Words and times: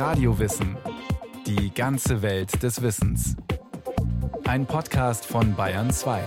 Radiowissen. 0.00 0.78
Die 1.46 1.74
ganze 1.74 2.22
Welt 2.22 2.62
des 2.62 2.80
Wissens. 2.80 3.36
Ein 4.46 4.64
Podcast 4.64 5.26
von 5.26 5.54
Bayern 5.54 5.90
2. 5.90 6.22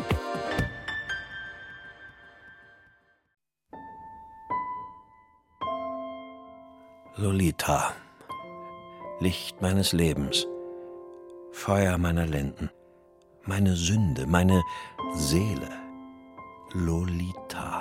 Lolita. 7.16 7.94
Licht 9.20 9.60
meines 9.60 9.92
Lebens. 9.92 10.46
Feuer 11.52 11.98
meiner 11.98 12.28
Lenden. 12.28 12.70
Meine 13.42 13.76
Sünde, 13.76 14.28
meine 14.28 14.62
Seele. 15.16 15.70
Lolita. 16.74 17.73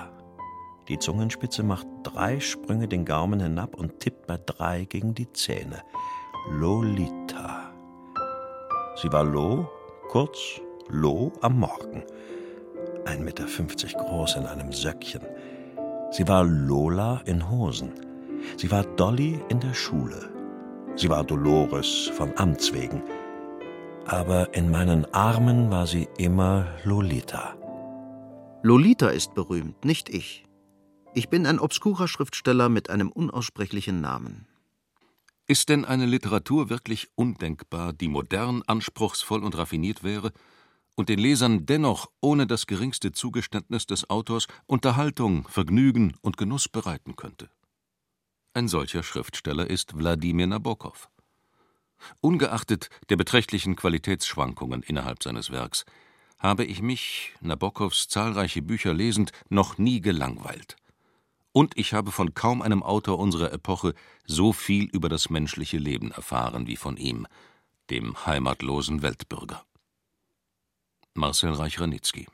Die 0.88 0.98
Zungenspitze 0.98 1.62
macht 1.62 1.86
drei 2.02 2.40
Sprünge 2.40 2.88
den 2.88 3.04
Gaumen 3.04 3.40
hinab 3.40 3.76
und 3.76 4.00
tippt 4.00 4.26
bei 4.26 4.38
drei 4.44 4.84
gegen 4.84 5.14
die 5.14 5.32
Zähne. 5.32 5.82
Lolita. 6.50 7.73
Sie 9.00 9.12
war 9.12 9.24
Lo, 9.24 9.68
kurz 10.09 10.60
Lo 10.88 11.32
am 11.40 11.60
Morgen. 11.60 12.02
1,50 13.04 13.20
Meter 13.20 13.46
groß 13.98 14.37
in 14.37 14.46
einem 14.46 14.73
Söckchen. 14.73 15.23
Sie 16.10 16.26
war 16.28 16.45
Lola 16.45 17.23
in 17.24 17.48
Hosen. 17.48 17.92
Sie 18.56 18.70
war 18.70 18.84
Dolly 18.84 19.40
in 19.48 19.60
der 19.60 19.74
Schule. 19.74 20.28
Sie 20.96 21.09
war 21.09 21.24
Dolores 21.24 22.10
von 22.14 22.37
Amts 22.37 22.73
wegen. 22.74 23.02
Aber 24.04 24.54
in 24.54 24.70
meinen 24.70 25.06
Armen 25.14 25.70
war 25.70 25.87
sie 25.87 26.09
immer 26.18 26.66
Lolita. 26.84 27.54
Lolita 28.62 29.09
ist 29.09 29.34
berühmt, 29.34 29.84
nicht 29.84 30.10
ich. 30.10 30.45
Ich 31.15 31.29
bin 31.29 31.47
ein 31.47 31.59
obskurer 31.59 32.09
Schriftsteller 32.09 32.71
mit 32.71 32.89
einem 32.89 33.12
unaussprechlichen 33.12 34.01
Namen. 34.01 34.47
Ist 35.47 35.69
denn 35.69 35.85
eine 35.85 36.07
Literatur 36.07 36.71
wirklich 36.71 37.09
undenkbar, 37.16 37.93
die 37.93 38.09
modern, 38.09 38.63
anspruchsvoll 38.66 39.45
und 39.45 39.57
raffiniert 39.59 40.04
wäre 40.04 40.32
und 40.95 41.10
den 41.10 41.19
Lesern 41.19 41.66
dennoch 41.66 42.10
ohne 42.23 42.46
das 42.46 42.66
geringste 42.66 43.13
Zugeständnis 43.13 43.87
des 43.87 44.09
Autors 44.09 44.46
Unterhaltung, 44.66 45.46
Vergnügen 45.49 46.16
und 46.23 46.38
Genuss 46.38 46.71
bereiten 46.71 47.15
könnte? 47.15 47.51
Ein 48.54 48.69
solcher 48.69 49.02
Schriftsteller 49.02 49.69
ist 49.69 49.99
Wladimir 49.99 50.47
Nabokov. 50.47 51.10
Ungeachtet 52.23 52.88
der 53.10 53.16
beträchtlichen 53.16 53.76
Qualitätsschwankungen 53.76 54.82
innerhalb 54.82 55.23
seines 55.23 55.51
Werks 55.51 55.85
habe 56.38 56.65
ich 56.65 56.82
mich, 56.82 57.35
Nabokovs 57.41 58.09
zahlreiche 58.09 58.63
Bücher 58.63 58.93
lesend, 58.95 59.30
noch 59.49 59.79
nie 59.79 60.01
gelangweilt. 60.01 60.76
Und 61.52 61.76
ich 61.76 61.92
habe 61.92 62.12
von 62.12 62.34
kaum 62.34 62.62
einem 62.62 62.82
Autor 62.82 63.18
unserer 63.18 63.52
Epoche 63.52 63.95
so 64.25 64.53
viel 64.53 64.84
über 64.84 65.08
das 65.08 65.28
menschliche 65.28 65.78
Leben 65.78 66.10
erfahren 66.10 66.66
wie 66.66 66.76
von 66.76 66.97
ihm, 66.97 67.26
dem 67.91 68.25
heimatlosen 68.25 69.03
Weltbürger. 69.03 69.62
Marcel 71.14 71.53
Reich-Ranitzky 71.53 72.26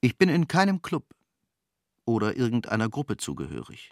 Ich 0.00 0.16
bin 0.16 0.28
in 0.28 0.46
keinem 0.46 0.80
Club 0.80 1.12
oder 2.04 2.36
irgendeiner 2.36 2.88
Gruppe 2.88 3.16
zugehörig. 3.16 3.90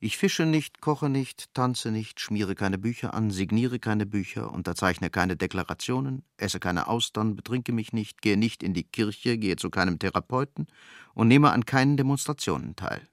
Ich 0.00 0.18
fische 0.18 0.44
nicht, 0.44 0.80
koche 0.80 1.08
nicht, 1.08 1.54
tanze 1.54 1.92
nicht, 1.92 2.20
schmiere 2.20 2.54
keine 2.54 2.78
Bücher 2.78 3.14
an, 3.14 3.30
signiere 3.30 3.78
keine 3.78 4.06
Bücher, 4.06 4.50
unterzeichne 4.52 5.08
keine 5.08 5.36
Deklarationen, 5.36 6.24
esse 6.36 6.58
keine 6.58 6.88
Austern, 6.88 7.36
betrinke 7.36 7.72
mich 7.72 7.92
nicht, 7.92 8.20
gehe 8.20 8.36
nicht 8.36 8.62
in 8.62 8.74
die 8.74 8.84
Kirche, 8.84 9.38
gehe 9.38 9.56
zu 9.56 9.70
keinem 9.70 9.98
Therapeuten 9.98 10.66
und 11.14 11.28
nehme 11.28 11.52
an 11.52 11.64
keinen 11.64 11.96
Demonstrationen 11.96 12.74
teil. 12.74 13.08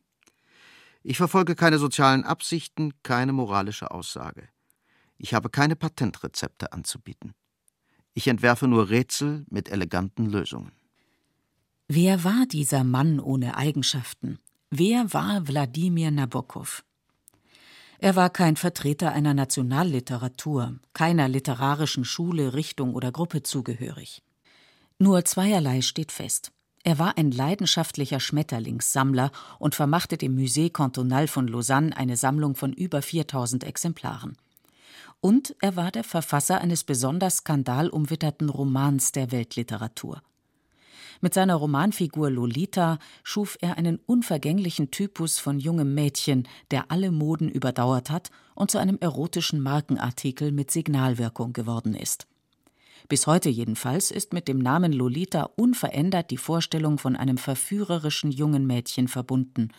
Ich 1.04 1.18
verfolge 1.18 1.56
keine 1.56 1.80
sozialen 1.80 2.24
Absichten, 2.24 2.94
keine 3.04 3.34
moralische 3.34 3.92
Aussage. 3.92 4.50
Ich 5.18 5.34
habe 5.34 5.50
keine 5.50 5.76
Patentrezepte 5.76 6.74
anzubieten. 6.74 7.34
Ich 8.14 8.28
entwerfe 8.28 8.68
nur 8.68 8.90
Rätsel 8.90 9.46
mit 9.50 9.70
eleganten 9.70 10.26
Lösungen. 10.26 10.72
Wer 11.88 12.24
war 12.24 12.46
dieser 12.46 12.84
Mann 12.84 13.20
ohne 13.20 13.56
Eigenschaften? 13.58 14.40
Wer 14.70 15.14
war 15.14 15.48
Wladimir 15.48 16.12
Nabokov? 16.12 16.84
Er 17.98 18.16
war 18.16 18.30
kein 18.30 18.56
Vertreter 18.56 19.12
einer 19.12 19.34
Nationalliteratur, 19.34 20.80
keiner 20.94 21.28
literarischen 21.28 22.06
Schule, 22.06 22.54
Richtung 22.54 22.94
oder 22.94 23.12
Gruppe 23.12 23.44
zugehörig. 23.44 24.22
Nur 25.00 25.26
zweierlei 25.26 25.82
steht 25.82 26.12
fest. 26.12 26.52
Er 26.84 26.98
war 26.98 27.18
ein 27.18 27.32
leidenschaftlicher 27.32 28.20
Schmetterlingssammler 28.20 29.32
und 29.60 29.76
vermachte 29.76 30.18
dem 30.18 30.38
Musée 30.38 30.72
Cantonal 30.72 31.28
von 31.28 31.48
Lausanne 31.48 31.96
eine 31.96 32.16
Sammlung 32.16 32.56
von 32.56 32.72
über 32.72 33.02
4000 33.02 33.66
Exemplaren. 33.66 34.38
Und 35.22 35.56
er 35.60 35.76
war 35.76 35.92
der 35.92 36.06
Verfasser 36.06 36.62
eines 36.62 36.86
besonders 36.86 37.38
skandalumwitterten 37.38 38.50
Romans 38.50 39.12
der 39.12 39.32
Weltliteratur. 39.32 40.22
Mit 41.22 41.34
seiner 41.34 41.56
Romanfigur 41.56 42.30
Lolita 42.30 42.98
schuf 43.24 43.58
er 43.60 43.78
einen 43.78 44.00
unvergänglichen 44.06 44.90
Typus 44.90 45.38
von 45.38 45.60
jungem 45.60 45.94
Mädchen, 45.94 46.48
der 46.72 46.92
alle 46.92 47.12
Moden 47.12 47.50
überdauert 47.50 48.10
hat 48.10 48.32
und 48.56 48.72
zu 48.72 48.78
einem 48.78 48.98
erotischen 49.02 49.60
Markenartikel 49.60 50.54
mit 50.54 50.72
Signalwirkung 50.72 51.52
geworden 51.52 51.94
ist. 51.94 52.29
Bis 53.10 53.26
heute 53.26 53.50
jedenfalls 53.50 54.12
ist 54.12 54.34
mit 54.34 54.48
dem 54.48 54.60
Namen 54.60 54.94
Lolita 54.94 55.50
unverändert 55.56 56.30
die 56.30 56.38
Vorstellung 56.38 57.00
von 57.00 57.16
einem 57.16 57.40
verführerischen 57.40 58.32
jungen 58.32 58.68
Mädchen 58.68 59.08
verbunden, 59.08 59.70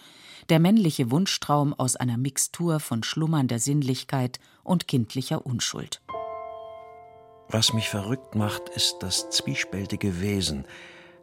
der 0.49 0.59
männliche 0.59 1.13
Wunschtraum 1.13 1.73
aus 1.73 1.95
einer 1.95 2.17
Mixtur 2.17 2.81
von 2.81 3.05
schlummernder 3.05 3.61
Sinnlichkeit 3.61 4.41
und 4.65 4.89
kindlicher 4.89 5.47
Unschuld. 5.47 6.03
Was 7.49 7.73
mich 7.73 7.89
verrückt 7.89 8.35
macht, 8.35 8.69
ist 8.71 8.97
das 8.99 9.31
zwiespältige 9.31 10.21
Wesen, 10.21 10.65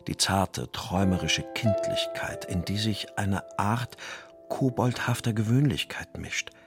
die 0.07 0.16
zarte, 0.16 0.72
träumerische 0.72 1.44
Kindlichkeit, 1.56 2.45
in 2.45 2.63
die 2.63 2.78
sich 2.78 3.18
eine 3.18 3.59
Art 3.59 3.97
koboldhafter 4.47 5.34
Gewöhnlichkeit 5.34 6.18
mischt– 6.18 6.51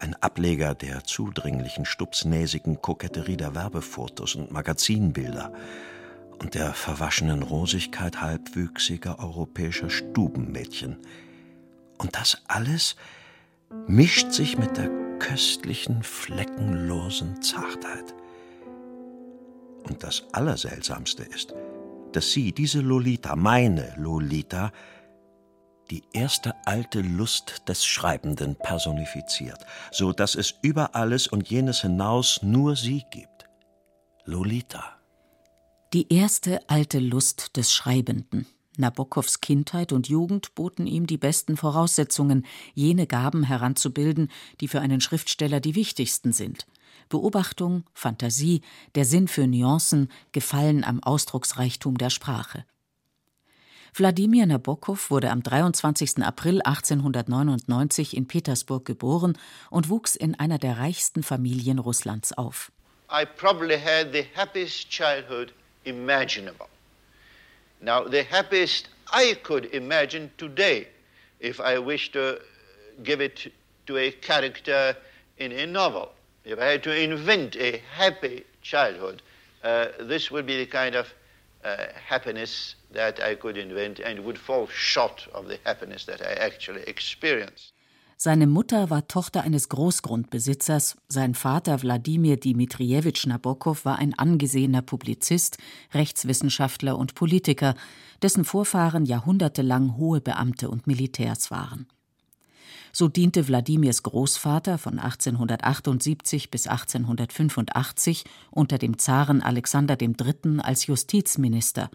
ein 0.00 0.14
Ableger 0.14 0.74
der 0.74 1.04
zudringlichen, 1.04 1.84
stupsnäsigen 1.84 2.80
Koketterie 2.80 3.36
der 3.36 3.54
Werbefotos 3.54 4.34
und 4.34 4.50
Magazinbilder 4.52 5.52
und 6.38 6.54
der 6.54 6.72
verwaschenen 6.72 7.42
Rosigkeit 7.42 8.20
halbwüchsiger 8.20 9.18
europäischer 9.18 9.90
Stubenmädchen. 9.90 10.98
Und 11.98 12.14
das 12.14 12.42
alles 12.46 12.96
mischt 13.86 14.32
sich 14.32 14.56
mit 14.56 14.76
der 14.76 14.88
köstlichen, 15.18 16.02
fleckenlosen 16.02 17.42
Zartheit. 17.42 18.14
Und 19.82 20.02
das 20.04 20.24
Allerseltsamste 20.32 21.24
ist, 21.24 21.54
dass 22.12 22.32
sie, 22.32 22.52
diese 22.52 22.80
Lolita, 22.80 23.36
meine 23.36 23.94
Lolita, 23.96 24.72
die 25.90 26.02
erste 26.12 26.54
alte 26.66 27.00
Lust 27.00 27.68
des 27.68 27.84
Schreibenden 27.84 28.56
personifiziert, 28.56 29.64
so 29.90 30.12
dass 30.12 30.34
es 30.34 30.54
über 30.62 30.94
alles 30.94 31.26
und 31.26 31.48
jenes 31.48 31.82
hinaus 31.82 32.40
nur 32.42 32.76
sie 32.76 33.04
gibt. 33.10 33.48
Lolita. 34.24 34.98
Die 35.94 36.12
erste 36.12 36.68
alte 36.68 36.98
Lust 36.98 37.56
des 37.56 37.72
Schreibenden. 37.72 38.46
Nabokovs 38.76 39.40
Kindheit 39.40 39.92
und 39.92 40.08
Jugend 40.08 40.54
boten 40.54 40.86
ihm 40.86 41.06
die 41.06 41.16
besten 41.16 41.56
Voraussetzungen, 41.56 42.46
jene 42.74 43.06
Gaben 43.06 43.42
heranzubilden, 43.42 44.30
die 44.60 44.68
für 44.68 44.80
einen 44.80 45.00
Schriftsteller 45.00 45.60
die 45.60 45.74
wichtigsten 45.74 46.32
sind. 46.32 46.66
Beobachtung, 47.08 47.84
Fantasie, 47.94 48.60
der 48.94 49.04
Sinn 49.04 49.26
für 49.28 49.46
Nuancen, 49.46 50.10
Gefallen 50.32 50.84
am 50.84 51.02
Ausdrucksreichtum 51.02 51.98
der 51.98 52.10
Sprache. 52.10 52.64
Wladimir 53.94 54.46
Nabokov 54.46 55.10
wurde 55.10 55.30
am 55.30 55.42
23. 55.42 56.22
April 56.22 56.60
1899 56.62 58.16
in 58.16 58.26
Petersburg 58.26 58.84
geboren 58.84 59.38
und 59.70 59.88
wuchs 59.88 60.16
in 60.16 60.38
einer 60.38 60.58
der 60.58 60.78
reichsten 60.78 61.22
Familien 61.22 61.78
Russlands 61.78 62.32
auf. 62.36 62.70
I 63.10 63.24
probably 63.24 63.78
had 63.78 64.12
the 64.12 64.24
happiest 64.34 64.90
childhood 64.90 65.52
imaginable. 65.84 66.66
Now, 67.80 68.04
the 68.04 68.24
happiest 68.24 68.88
I 69.12 69.34
could 69.42 69.72
imagine 69.72 70.30
today, 70.36 70.88
if 71.40 71.60
I 71.60 71.78
wish 71.78 72.10
to 72.12 72.38
give 73.02 73.20
it 73.20 73.50
to 73.86 73.96
a 73.96 74.10
character 74.10 74.96
in 75.38 75.52
a 75.52 75.66
novel. 75.66 76.10
If 76.44 76.58
I 76.58 76.66
had 76.66 76.82
to 76.84 76.92
invent 76.92 77.56
a 77.56 77.80
happy 77.96 78.44
childhood, 78.62 79.22
uh, 79.64 79.86
this 80.00 80.30
would 80.30 80.46
be 80.46 80.58
the 80.58 80.66
kind 80.66 80.94
of 80.94 81.06
uh, 81.64 81.76
happiness 82.08 82.76
that 82.92 83.20
I 83.20 83.34
could 83.34 83.56
invent 83.56 84.00
and 84.00 84.24
would 84.24 84.38
fall 84.38 84.68
short 84.68 85.28
of 85.32 85.48
the 85.48 85.58
happiness 85.64 86.06
that 86.06 86.20
I 86.20 86.34
actually 86.34 86.82
experienced. 86.82 87.74
Seine 88.20 88.48
Mutter 88.48 88.90
war 88.90 89.06
Tochter 89.06 89.42
eines 89.42 89.68
Großgrundbesitzers, 89.68 90.96
sein 91.06 91.34
Vater 91.36 91.82
Wladimir 91.82 92.36
Dmitriewitsch 92.36 93.26
Nabokov 93.26 93.84
war 93.84 93.98
ein 94.00 94.12
angesehener 94.18 94.82
Publizist, 94.82 95.58
Rechtswissenschaftler 95.94 96.98
und 96.98 97.14
Politiker, 97.14 97.76
dessen 98.20 98.44
Vorfahren 98.44 99.04
jahrhundertelang 99.04 99.96
hohe 99.96 100.20
Beamte 100.20 100.68
und 100.68 100.88
Militärs 100.88 101.52
waren. 101.52 101.86
So 102.92 103.08
diente 103.08 103.46
Wladimirs 103.48 104.02
Großvater 104.02 104.78
von 104.78 104.98
1878 104.98 106.50
bis 106.50 106.66
1885 106.66 108.24
unter 108.50 108.78
dem 108.78 108.98
Zaren 108.98 109.42
Alexander 109.42 109.96
III. 110.00 110.60
als 110.60 110.86
Justizminister, 110.86 111.90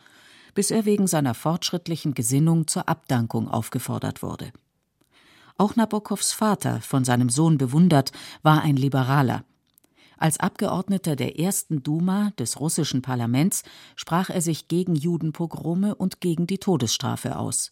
bis 0.53 0.71
er 0.71 0.85
wegen 0.85 1.07
seiner 1.07 1.33
fortschrittlichen 1.33 2.13
Gesinnung 2.13 2.67
zur 2.67 2.87
Abdankung 2.87 3.47
aufgefordert 3.47 4.21
wurde. 4.21 4.51
Auch 5.57 5.75
Nabokows 5.75 6.31
Vater, 6.31 6.81
von 6.81 7.03
seinem 7.05 7.29
Sohn 7.29 7.57
bewundert, 7.57 8.11
war 8.41 8.61
ein 8.61 8.75
Liberaler. 8.75 9.43
Als 10.17 10.39
Abgeordneter 10.39 11.15
der 11.15 11.39
ersten 11.39 11.83
Duma 11.83 12.31
des 12.39 12.59
russischen 12.59 13.01
Parlaments 13.01 13.63
sprach 13.95 14.29
er 14.29 14.41
sich 14.41 14.67
gegen 14.67 14.95
Judenpogrome 14.95 15.95
und 15.95 16.21
gegen 16.21 16.47
die 16.47 16.59
Todesstrafe 16.59 17.37
aus. 17.37 17.71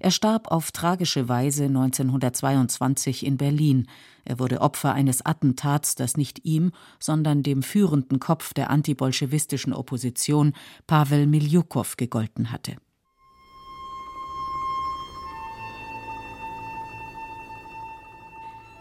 Er 0.00 0.10
starb 0.10 0.48
auf 0.48 0.70
tragische 0.70 1.28
Weise 1.28 1.64
1922 1.64 3.26
in 3.26 3.36
Berlin. 3.36 3.88
Er 4.24 4.38
wurde 4.38 4.60
Opfer 4.60 4.92
eines 4.92 5.24
Attentats, 5.24 5.94
das 5.94 6.16
nicht 6.16 6.44
ihm, 6.44 6.72
sondern 7.00 7.42
dem 7.42 7.62
führenden 7.62 8.20
Kopf 8.20 8.54
der 8.54 8.70
antibolschewistischen 8.70 9.72
Opposition, 9.72 10.52
Pavel 10.86 11.26
Miljukow, 11.26 11.96
gegolten 11.96 12.52
hatte. 12.52 12.76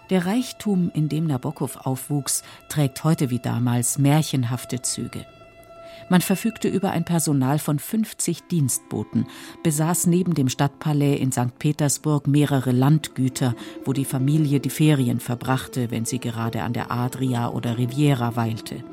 Der 0.10 0.25
Reichtum, 0.25 0.90
in 0.94 1.10
dem 1.10 1.28
Nabokow 1.28 1.75
aufwuchs, 1.78 2.44
trägt 2.69 3.04
heute 3.04 3.30
wie 3.30 3.40
damals 3.40 3.98
märchenhafte 3.98 4.81
Züge. 4.81 5.25
Man 6.09 6.21
verfügte 6.21 6.69
über 6.69 6.92
ein 6.92 7.04
Personal 7.04 7.59
von 7.59 7.80
50 7.80 8.44
Dienstboten, 8.44 9.27
besaß 9.63 10.07
neben 10.07 10.33
dem 10.36 10.48
Stadtpalais 10.48 11.18
in 11.18 11.33
St. 11.33 11.59
Petersburg 11.59 12.27
mehrere 12.27 12.71
Landgüter, 12.71 13.56
wo 13.83 13.92
die 13.92 14.06
Familie 14.06 14.62
die 14.62 14.69
Ferien 14.69 15.19
verbrachte, 15.19 15.92
wenn 15.92 16.06
sie 16.06 16.19
gerade 16.19 16.63
an 16.63 16.74
der 16.74 16.92
Adria 16.92 17.50
oder 17.50 17.77
Riviera 17.77 18.38
weilte. 18.38 18.83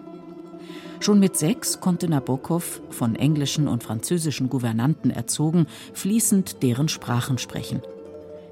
Schon 0.99 1.21
mit 1.21 1.37
sechs 1.37 1.81
konnte 1.81 2.09
Nabokov, 2.09 2.81
von 2.91 3.15
englischen 3.15 3.69
und 3.69 3.85
französischen 3.85 4.49
Gouvernanten 4.49 5.11
erzogen, 5.11 5.67
fließend 5.93 6.63
deren 6.63 6.89
Sprachen 6.89 7.39
sprechen. 7.39 7.83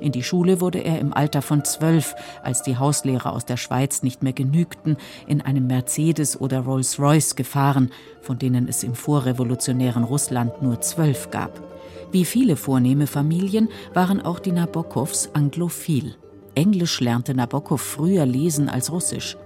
In 0.03 0.11
die 0.11 0.25
Schule 0.25 0.61
wurde 0.61 0.81
er 0.81 0.99
im 0.99 1.13
Alter 1.13 1.43
von 1.43 1.65
zwölf, 1.65 2.17
als 2.43 2.63
die 2.63 2.77
Hauslehrer 2.77 3.33
aus 3.33 3.45
der 3.45 3.57
Schweiz 3.57 4.03
nicht 4.03 4.25
mehr 4.25 4.33
genügten, 4.33 4.97
in 5.29 5.41
einem 5.41 5.69
Mercedes 5.69 6.41
oder 6.41 6.61
Rolls-Royce 6.61 7.37
gefahren, 7.37 7.93
von 8.21 8.37
denen 8.37 8.67
es 8.67 8.83
im 8.83 8.97
vorrevolutionären 8.97 10.03
Russland 10.03 10.61
nur 10.61 10.81
zwölf 10.81 11.31
gab. 11.31 11.63
Wie 12.11 12.25
viele 12.25 12.57
vornehme 12.57 13.07
Familien 13.07 13.69
waren 13.95 14.21
auch 14.21 14.41
die 14.41 14.51
Nabokows 14.51 15.31
anglophil. 15.35 16.17
Englisch 16.57 17.01
lernte 17.01 17.33
Nabokov 17.33 17.81
früher 17.81 18.27
lesen 18.27 18.69
als 18.69 18.91
Russisch. 18.91 19.37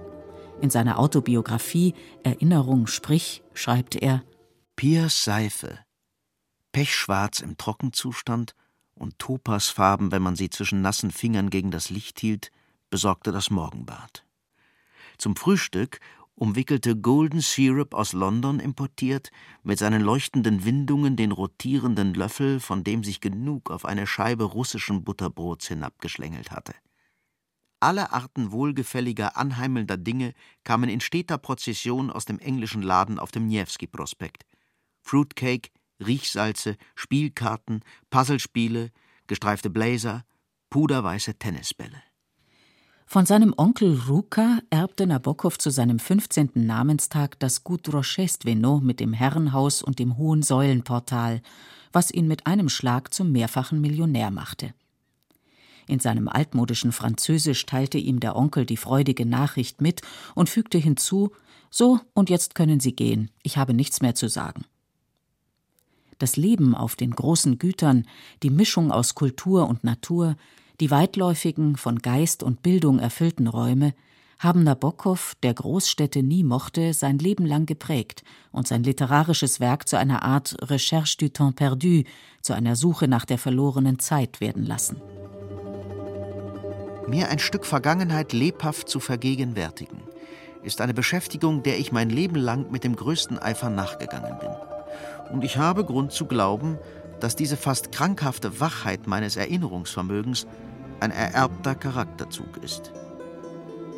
In 0.59 0.71
seiner 0.71 0.97
Autobiografie 0.97 1.93
Erinnerung 2.23 2.87
sprich 2.87 3.43
schreibt 3.53 3.95
er 3.95 4.23
Piers 4.75 5.23
Seife, 5.23 5.77
pechschwarz 6.71 7.41
im 7.41 7.57
Trockenzustand 7.57 8.55
und 8.97 9.17
topasfarben, 9.19 10.11
wenn 10.11 10.21
man 10.21 10.35
sie 10.35 10.49
zwischen 10.49 10.81
nassen 10.81 11.11
Fingern 11.11 11.49
gegen 11.49 11.71
das 11.71 11.89
Licht 11.89 12.19
hielt, 12.19 12.51
besorgte 12.89 13.31
das 13.31 13.49
Morgenbad. 13.49 14.25
Zum 15.17 15.35
Frühstück 15.35 15.99
umwickelte 16.35 16.95
Golden 16.95 17.41
Syrup 17.41 17.95
aus 17.95 18.13
London 18.13 18.59
importiert, 18.59 19.31
mit 19.63 19.79
seinen 19.79 20.01
leuchtenden 20.01 20.65
Windungen 20.65 21.15
den 21.15 21.31
rotierenden 21.31 22.13
Löffel, 22.13 22.59
von 22.59 22.83
dem 22.83 23.03
sich 23.03 23.21
genug 23.21 23.71
auf 23.71 23.85
eine 23.85 24.05
Scheibe 24.05 24.43
russischen 24.43 25.03
Butterbrots 25.03 25.67
hinabgeschlängelt 25.67 26.51
hatte. 26.51 26.75
Alle 27.79 28.11
Arten 28.11 28.51
wohlgefälliger, 28.51 29.37
anheimelnder 29.37 29.97
Dinge 29.97 30.33
kamen 30.63 30.89
in 30.89 30.99
steter 30.99 31.37
Prozession 31.37 32.11
aus 32.11 32.25
dem 32.25 32.39
englischen 32.39 32.81
Laden 32.81 33.19
auf 33.19 33.31
dem 33.31 33.47
Niewski-Prospekt. 33.47 34.45
Fruitcake, 35.01 35.69
Riechsalze, 36.05 36.77
Spielkarten, 36.95 37.81
Puzzlespiele, 38.09 38.91
gestreifte 39.27 39.69
Blazer, 39.69 40.23
puderweiße 40.69 41.35
Tennisbälle. 41.35 42.01
Von 43.09 43.25
seinem 43.25 43.53
Onkel 43.55 43.97
Ruka 44.07 44.59
erbte 44.69 45.07
Nabokow 45.07 45.57
zu 45.57 45.69
seinem 45.69 45.97
15. 45.97 46.51
Namenstag 46.55 47.39
das 47.39 47.63
Gut 47.63 47.91
Rochestveno 47.93 48.81
mit 48.81 48.99
dem 48.99 49.13
Herrenhaus 49.13 49.81
und 49.81 49.99
dem 49.99 50.17
hohen 50.17 50.43
Säulenportal, 50.43 51.41
was 51.93 52.11
ihn 52.11 52.27
mit 52.27 52.45
einem 52.47 52.67
Schlag 52.67 53.13
zum 53.13 53.31
mehrfachen 53.31 53.79
Millionär 53.79 54.29
machte. 54.29 54.73
In 55.87 55.99
seinem 55.99 56.27
altmodischen 56.27 56.91
Französisch 56.91 57.65
teilte 57.65 57.97
ihm 57.97 58.19
der 58.19 58.35
Onkel 58.35 58.65
die 58.65 58.75
freudige 58.75 59.25
Nachricht 59.25 59.79
mit 59.79 60.01
und 60.35 60.49
fügte 60.49 60.77
hinzu: 60.77 61.31
So, 61.69 62.01
und 62.13 62.29
jetzt 62.29 62.55
können 62.55 62.81
Sie 62.81 62.93
gehen, 62.93 63.31
ich 63.41 63.57
habe 63.57 63.73
nichts 63.73 64.01
mehr 64.01 64.15
zu 64.15 64.27
sagen. 64.27 64.65
Das 66.17 66.35
Leben 66.35 66.75
auf 66.75 66.95
den 66.95 67.11
großen 67.11 67.59
Gütern, 67.59 68.05
die 68.43 68.49
Mischung 68.49 68.91
aus 68.91 69.15
Kultur 69.15 69.67
und 69.67 69.83
Natur, 69.83 70.35
die 70.79 70.91
weitläufigen, 70.91 71.75
von 71.75 71.99
Geist 71.99 72.43
und 72.43 72.61
Bildung 72.63 72.99
erfüllten 72.99 73.47
Räume 73.47 73.93
haben 74.39 74.63
Nabokov, 74.63 75.35
der 75.41 75.53
Großstädte 75.53 76.21
nie 76.21 76.43
mochte, 76.43 76.93
sein 76.93 77.17
Leben 77.17 77.45
lang 77.45 77.65
geprägt 77.65 78.23
und 78.51 78.67
sein 78.67 78.83
literarisches 78.83 79.59
Werk 79.59 79.87
zu 79.87 79.97
einer 79.97 80.23
Art 80.23 80.55
Recherche 80.61 81.17
du 81.17 81.29
temps 81.31 81.55
perdu, 81.55 82.03
zu 82.41 82.53
einer 82.53 82.75
Suche 82.75 83.07
nach 83.07 83.25
der 83.25 83.39
verlorenen 83.39 83.99
Zeit 83.99 84.39
werden 84.39 84.65
lassen. 84.65 85.01
Mir 87.07 87.29
ein 87.29 87.39
Stück 87.39 87.65
Vergangenheit 87.65 88.33
lebhaft 88.33 88.89
zu 88.89 88.99
vergegenwärtigen, 88.99 90.03
ist 90.61 90.81
eine 90.81 90.93
Beschäftigung, 90.93 91.63
der 91.63 91.79
ich 91.79 91.91
mein 91.91 92.09
Leben 92.09 92.35
lang 92.35 92.69
mit 92.71 92.83
dem 92.83 92.95
größten 92.95 93.39
Eifer 93.39 93.69
nachgegangen 93.69 94.37
bin. 94.39 94.76
Und 95.31 95.43
ich 95.43 95.57
habe 95.57 95.83
Grund 95.83 96.11
zu 96.11 96.25
glauben, 96.25 96.77
dass 97.19 97.35
diese 97.35 97.57
fast 97.57 97.91
krankhafte 97.91 98.59
Wachheit 98.59 99.07
meines 99.07 99.35
Erinnerungsvermögens 99.35 100.47
ein 100.99 101.11
ererbter 101.11 101.75
Charakterzug 101.75 102.57
ist. 102.63 102.91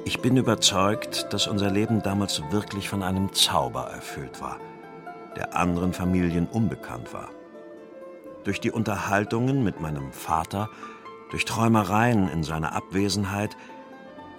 Ich 0.05 0.21
bin 0.21 0.37
überzeugt, 0.37 1.31
dass 1.33 1.47
unser 1.47 1.69
Leben 1.69 2.01
damals 2.01 2.41
wirklich 2.51 2.89
von 2.89 3.03
einem 3.03 3.33
Zauber 3.33 3.89
erfüllt 3.91 4.41
war, 4.41 4.57
der 5.35 5.55
anderen 5.55 5.93
Familien 5.93 6.47
unbekannt 6.47 7.13
war. 7.13 7.29
Durch 8.43 8.59
die 8.59 8.71
Unterhaltungen 8.71 9.63
mit 9.63 9.81
meinem 9.81 10.11
Vater, 10.11 10.69
durch 11.29 11.45
Träumereien 11.45 12.29
in 12.29 12.43
seiner 12.43 12.73
Abwesenheit, 12.73 13.55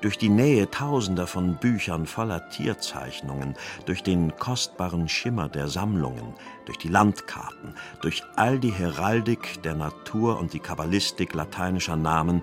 durch 0.00 0.18
die 0.18 0.28
Nähe 0.28 0.70
tausender 0.70 1.26
von 1.26 1.56
Büchern 1.56 2.06
voller 2.06 2.48
Tierzeichnungen, 2.48 3.54
durch 3.86 4.02
den 4.02 4.36
kostbaren 4.36 5.08
Schimmer 5.08 5.48
der 5.48 5.68
Sammlungen, 5.68 6.34
durch 6.66 6.78
die 6.78 6.88
Landkarten, 6.88 7.74
durch 8.00 8.22
all 8.36 8.58
die 8.58 8.72
Heraldik 8.72 9.62
der 9.62 9.74
Natur 9.74 10.38
und 10.38 10.52
die 10.52 10.60
Kabbalistik 10.60 11.34
lateinischer 11.34 11.96
Namen, 11.96 12.42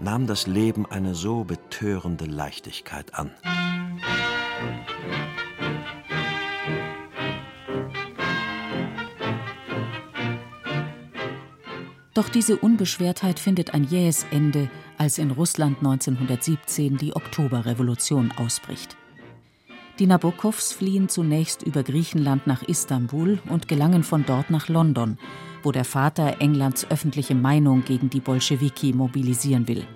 nahm 0.00 0.26
das 0.26 0.46
Leben 0.46 0.86
eine 0.86 1.14
so 1.14 1.44
betörende 1.44 2.24
Leichtigkeit 2.24 3.14
an. 3.14 3.30
Doch 12.14 12.28
diese 12.28 12.56
Unbeschwertheit 12.56 13.38
findet 13.38 13.74
ein 13.74 13.84
jähes 13.84 14.26
Ende, 14.32 14.68
als 14.98 15.18
in 15.18 15.30
Russland 15.30 15.78
1917 15.78 16.96
die 16.96 17.14
Oktoberrevolution 17.14 18.32
ausbricht. 18.32 18.96
Die 19.98 20.06
Nabokovs 20.06 20.72
fliehen 20.72 21.08
zunächst 21.08 21.62
über 21.62 21.82
Griechenland 21.82 22.46
nach 22.46 22.62
Istanbul 22.62 23.40
und 23.48 23.66
gelangen 23.66 24.04
von 24.04 24.24
dort 24.26 24.50
nach 24.50 24.68
London, 24.68 25.18
wo 25.62 25.72
der 25.72 25.84
Vater 25.84 26.40
Englands 26.40 26.88
öffentliche 26.90 27.34
Meinung 27.34 27.84
gegen 27.84 28.10
die 28.10 28.20
Bolschewiki 28.20 28.92
mobilisieren 28.92 29.66
will. 29.66 29.86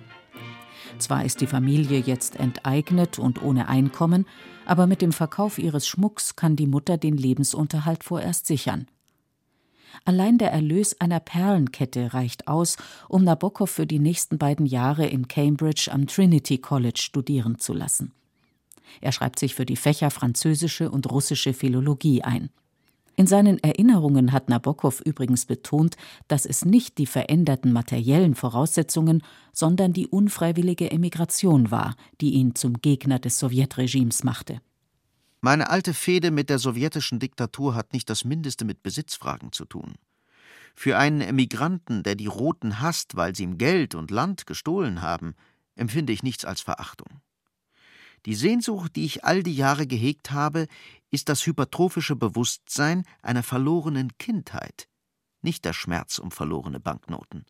Zwar 0.97 1.23
ist 1.23 1.41
die 1.41 1.47
Familie 1.47 1.99
jetzt 1.99 2.39
enteignet 2.39 3.17
und 3.17 3.41
ohne 3.41 3.67
Einkommen, 3.67 4.25
aber 4.65 4.87
mit 4.87 5.01
dem 5.01 5.11
Verkauf 5.11 5.57
ihres 5.57 5.87
Schmucks 5.87 6.35
kann 6.35 6.55
die 6.55 6.67
Mutter 6.67 6.97
den 6.97 7.17
Lebensunterhalt 7.17 8.03
vorerst 8.03 8.45
sichern. 8.45 8.87
Allein 10.05 10.37
der 10.37 10.51
Erlös 10.51 10.99
einer 10.99 11.19
Perlenkette 11.19 12.13
reicht 12.13 12.47
aus, 12.47 12.77
um 13.09 13.23
Nabokov 13.23 13.69
für 13.69 13.85
die 13.85 13.99
nächsten 13.99 14.37
beiden 14.37 14.65
Jahre 14.65 15.05
in 15.05 15.27
Cambridge 15.27 15.89
am 15.91 16.07
Trinity 16.07 16.57
College 16.57 16.99
studieren 17.01 17.59
zu 17.59 17.73
lassen. 17.73 18.11
Er 19.01 19.11
schreibt 19.11 19.39
sich 19.39 19.55
für 19.55 19.65
die 19.65 19.75
Fächer 19.75 20.11
französische 20.11 20.91
und 20.91 21.09
russische 21.11 21.53
Philologie 21.53 22.23
ein. 22.23 22.49
In 23.15 23.27
seinen 23.27 23.59
Erinnerungen 23.59 24.31
hat 24.31 24.49
Nabokov 24.49 25.01
übrigens 25.01 25.45
betont, 25.45 25.97
dass 26.27 26.45
es 26.47 26.65
nicht 26.65 26.97
die 26.97 27.05
veränderten 27.05 27.71
materiellen 27.71 28.33
Voraussetzungen, 28.33 29.21
sondern 29.51 29.93
die 29.93 30.07
unfreiwillige 30.07 30.89
Emigration 30.89 31.69
war, 31.69 31.95
die 32.21 32.31
ihn 32.31 32.55
zum 32.55 32.81
Gegner 32.81 33.19
des 33.19 33.37
Sowjetregimes 33.37 34.23
machte. 34.23 34.61
Meine 35.45 35.69
alte 35.69 35.93
Fehde 35.93 36.31
mit 36.31 36.49
der 36.49 36.57
sowjetischen 36.57 37.19
Diktatur 37.19 37.75
hat 37.75 37.91
nicht 37.91 38.09
das 38.09 38.23
Mindeste 38.23 38.63
mit 38.63 38.81
Besitzfragen 38.81 39.51
zu 39.51 39.65
tun. 39.65 39.95
Für 40.73 40.97
einen 40.97 41.19
Emigranten, 41.19 42.01
der 42.01 42.15
die 42.15 42.27
Roten 42.27 42.79
hasst, 42.79 43.17
weil 43.17 43.35
sie 43.35 43.43
ihm 43.43 43.57
Geld 43.57 43.93
und 43.93 44.09
Land 44.09 44.47
gestohlen 44.47 45.01
haben, 45.01 45.35
empfinde 45.75 46.13
ich 46.13 46.23
nichts 46.23 46.45
als 46.45 46.61
Verachtung. 46.61 47.19
Die 48.25 48.35
Sehnsucht, 48.35 48.95
die 48.95 49.03
ich 49.03 49.25
all 49.25 49.43
die 49.43 49.53
Jahre 49.53 49.85
gehegt 49.85 50.31
habe, 50.31 50.67
ist 51.11 51.27
das 51.27 51.45
hypertrophische 51.45 52.15
Bewusstsein 52.15 53.03
einer 53.21 53.43
verlorenen 53.43 54.17
Kindheit, 54.17 54.87
nicht 55.41 55.65
der 55.65 55.73
Schmerz 55.73 56.19
um 56.19 56.31
verlorene 56.31 56.79
Banknoten. 56.79 57.43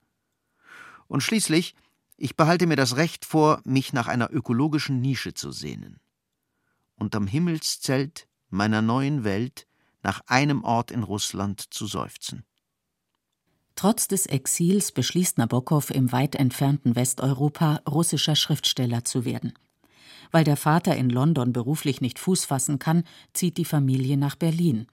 Und 1.06 1.22
schließlich, 1.22 1.76
ich 2.18 2.36
behalte 2.36 2.66
mir 2.66 2.76
das 2.76 2.96
Recht 2.96 3.24
vor, 3.24 3.62
mich 3.66 3.94
nach 3.94 4.08
einer 4.08 4.34
ökologischen 4.34 5.00
Nische 5.00 5.36
zu 5.36 5.52
sehnen. 5.52 6.00
Unterm 7.04 7.28
Himmelszelt 7.28 8.30
meiner 8.50 8.82
neuen 8.82 9.26
Welt 9.26 9.68
nach 10.04 10.22
einem 10.28 10.64
Ort 10.64 10.90
in 10.90 11.04
Russland 11.04 11.60
zu 11.60 11.86
seufzen. 11.86 12.46
Trotz 13.76 14.08
des 14.08 14.26
Exils 14.26 14.94
beschließt 14.94 15.38
Nabokov 15.38 15.90
im 15.90 16.14
weit 16.14 16.36
entfernten 16.36 16.96
Westeuropa 16.96 17.82
russischer 17.90 18.38
Schriftsteller 18.38 19.04
zu 19.04 19.26
werden. 19.26 19.52
Weil 20.32 20.46
der 20.46 20.56
Vater 20.56 20.96
in 20.96 21.10
London 21.10 21.52
beruflich 21.52 22.00
nicht 22.00 22.20
Fuß 22.20 22.46
fassen 22.46 22.80
kann, 22.80 23.04
zieht 23.34 23.58
die 23.58 23.66
Familie 23.66 24.16
nach 24.16 24.36
Berlin. 24.36 24.88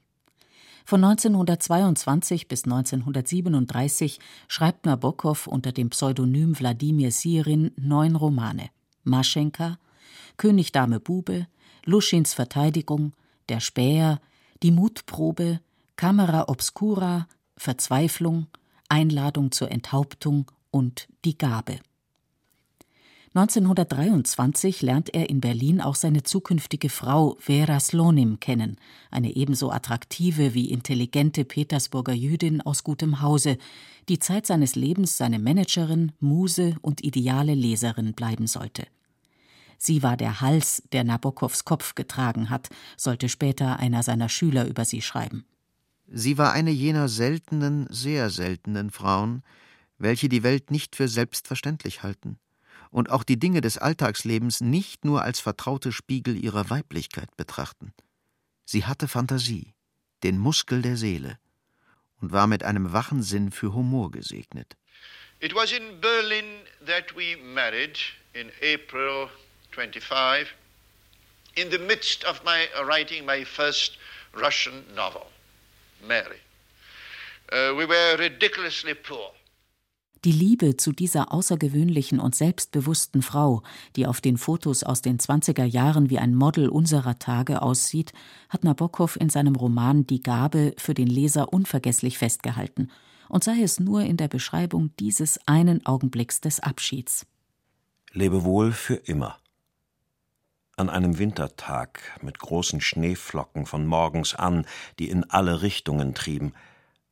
Von 0.85 1.05
1922 1.05 2.49
bis 2.49 2.65
1937 2.65 4.19
schreibt 4.49 4.85
Nabokov 4.85 5.47
unter 5.47 5.71
dem 5.71 5.91
Pseudonym 5.91 6.59
Wladimir 6.59 7.13
Sirin 7.13 7.71
neun 7.77 8.17
Romane: 8.17 8.71
Maschenka, 9.05 9.79
König 10.37 10.73
Dame 10.73 10.99
Bube, 10.99 11.47
Luschins 11.85 12.35
Verteidigung, 12.35 13.13
Der 13.49 13.61
Späher, 13.61 14.21
Die 14.63 14.71
Mutprobe, 14.71 15.61
Camera 15.97 16.49
Obscura, 16.49 17.29
Verzweiflung, 17.57 18.47
Einladung 18.89 19.53
zur 19.53 19.71
Enthauptung 19.71 20.51
und 20.71 21.09
Die 21.25 21.37
Gabe. 21.37 21.81
1923 23.33 24.83
lernt 24.83 25.15
er 25.15 25.31
in 25.31 25.41
Berlin 25.41 25.81
auch 25.81 25.95
seine 25.95 26.25
zukünftige 26.25 26.89
Frau 26.89 27.37
Vera 27.39 27.79
Slonim 27.79 28.41
kennen, 28.41 28.77
eine 29.09 29.37
ebenso 29.37 29.71
attraktive 29.71 30.53
wie 30.53 30.69
intelligente 30.73 31.45
Petersburger 31.45 32.13
Jüdin 32.13 32.61
aus 32.61 32.83
gutem 32.83 33.21
Hause, 33.21 33.57
die 34.09 34.19
Zeit 34.19 34.47
seines 34.47 34.75
Lebens 34.75 35.17
seine 35.17 35.39
Managerin, 35.39 36.11
Muse 36.19 36.75
und 36.83 37.05
ideale 37.05 37.55
Leserin 37.55 38.15
bleiben 38.15 38.49
sollte. 38.49 38.89
Sie 39.83 40.03
war 40.03 40.19
der 40.19 40.43
Hals, 40.43 40.83
der 40.93 41.05
Nabokows 41.05 41.65
Kopf 41.65 41.95
getragen 41.95 42.51
hat, 42.51 42.69
sollte 42.99 43.31
später 43.31 43.79
einer 43.79 44.03
seiner 44.03 44.29
Schüler 44.29 44.67
über 44.67 44.85
sie 44.85 45.01
schreiben. 45.01 45.47
Sie 46.07 46.37
war 46.37 46.53
eine 46.53 46.71
jener 46.71 47.09
seltenen, 47.09 47.87
sehr 47.89 48.29
seltenen 48.29 48.91
Frauen, 48.91 49.43
welche 49.97 50.29
die 50.29 50.43
Welt 50.43 50.71
nicht 50.71 50.97
für 50.97 51.09
selbstverständlich 51.09 52.03
halten 52.03 52.39
und 52.91 53.09
auch 53.09 53.23
die 53.23 53.39
Dinge 53.39 53.63
des 53.63 53.79
Alltagslebens 53.79 54.61
nicht 54.61 55.07
nur 55.07 55.23
als 55.23 55.41
vertraute 55.41 55.93
Spiegel 55.93 56.37
ihrer 56.37 56.69
Weiblichkeit 56.69 57.35
betrachten. 57.39 57.95
Sie 58.67 58.85
hatte 58.85 59.09
Fantasie, 59.09 59.73
den 60.23 60.37
Muskel 60.37 60.83
der 60.83 60.99
Seele, 60.99 61.39
und 62.21 62.33
war 62.33 62.47
mit 62.47 62.65
einem 62.65 62.93
wachen 62.93 63.23
Sinn 63.23 63.51
für 63.51 63.73
Humor 63.73 64.11
gesegnet. 64.11 64.77
It 65.41 65.55
was 65.55 65.73
in 65.73 66.03
Berlin 66.03 66.45
that 66.85 67.17
we 67.17 67.39
married 67.43 67.99
in 68.35 68.51
April 68.61 69.31
25, 69.73 70.49
in 71.57 71.71
the 71.71 71.79
midst 71.79 72.25
of 72.25 72.43
my 72.45 72.69
writing 72.87 73.25
my 73.25 73.45
first 73.45 73.99
Russian 74.35 74.85
novel, 74.95 75.27
Mary. 76.07 76.41
Uh, 77.53 77.75
we 77.77 77.87
were 77.87 78.17
ridiculously 78.19 78.95
poor. 78.95 79.33
Die 80.25 80.33
Liebe 80.33 80.77
zu 80.77 80.93
dieser 80.93 81.33
außergewöhnlichen 81.33 82.21
und 82.21 82.35
selbstbewussten 82.35 83.23
Frau, 83.23 83.63
die 83.97 84.07
auf 84.07 84.21
den 84.21 84.37
Fotos 84.37 84.83
aus 84.83 85.01
den 85.01 85.19
20er 85.19 85.65
Jahren 85.65 86.11
wie 86.11 86.19
ein 86.19 86.35
Model 86.35 86.69
unserer 86.69 87.19
Tage 87.19 87.63
aussieht, 87.63 88.13
hat 88.51 88.63
Nabokov 88.63 89.17
in 89.17 89.31
seinem 89.31 89.57
Roman 89.57 90.07
Die 90.07 90.23
Gabe 90.23 90.75
für 90.77 90.93
den 90.93 91.07
Leser 91.07 91.55
unvergesslich 91.55 92.19
festgehalten, 92.19 92.91
und 93.31 93.45
sei 93.45 93.63
es 93.63 93.81
nur 93.81 94.03
in 94.03 94.19
der 94.19 94.29
Beschreibung 94.29 94.91
dieses 94.99 95.39
einen 95.47 95.87
Augenblicks 95.87 96.41
des 96.43 96.61
Abschieds. 96.61 97.27
Lebe 98.13 98.45
wohl 98.45 98.73
für 98.73 98.97
immer. 98.97 99.39
An 100.81 100.89
einem 100.89 101.19
Wintertag 101.19 102.01
mit 102.23 102.39
großen 102.39 102.81
Schneeflocken 102.81 103.67
von 103.67 103.87
morgens 103.87 104.35
an, 104.35 104.65
die 104.99 105.11
in 105.11 105.29
alle 105.29 105.61
Richtungen 105.61 106.15
trieben, 106.15 106.55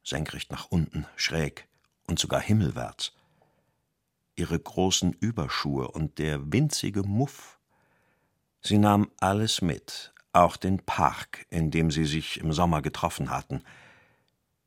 senkrecht 0.02 0.50
nach 0.50 0.70
unten, 0.70 1.04
schräg, 1.16 1.68
und 2.06 2.18
sogar 2.18 2.40
himmelwärts. 2.40 3.12
Ihre 4.36 4.58
großen 4.58 5.12
Überschuhe 5.12 5.88
und 5.88 6.18
der 6.18 6.50
winzige 6.50 7.02
Muff. 7.02 7.58
Sie 8.62 8.78
nahm 8.78 9.10
alles 9.20 9.60
mit, 9.60 10.14
auch 10.32 10.56
den 10.56 10.78
Park, 10.78 11.44
in 11.50 11.70
dem 11.70 11.90
sie 11.90 12.06
sich 12.06 12.40
im 12.40 12.54
Sommer 12.54 12.80
getroffen 12.80 13.28
hatten. 13.28 13.62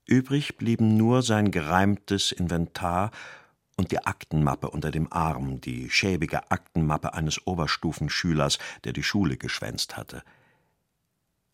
Übrig 0.05 0.57
blieben 0.57 0.95
nur 0.95 1.23
sein 1.23 1.49
gereimtes 1.49 2.31
Inventar 2.31 3.09
und 3.77 3.91
die 3.91 4.05
Aktenmappe 4.05 4.69
unter 4.69 4.91
dem 4.91 5.11
Arm, 5.11 5.61
die 5.61 5.89
schäbige 5.89 6.51
Aktenmappe 6.51 7.13
eines 7.13 7.45
Oberstufenschülers, 7.47 8.59
der 8.83 8.93
die 8.93 9.03
Schule 9.03 9.37
geschwänzt 9.37 9.97
hatte. 9.97 10.23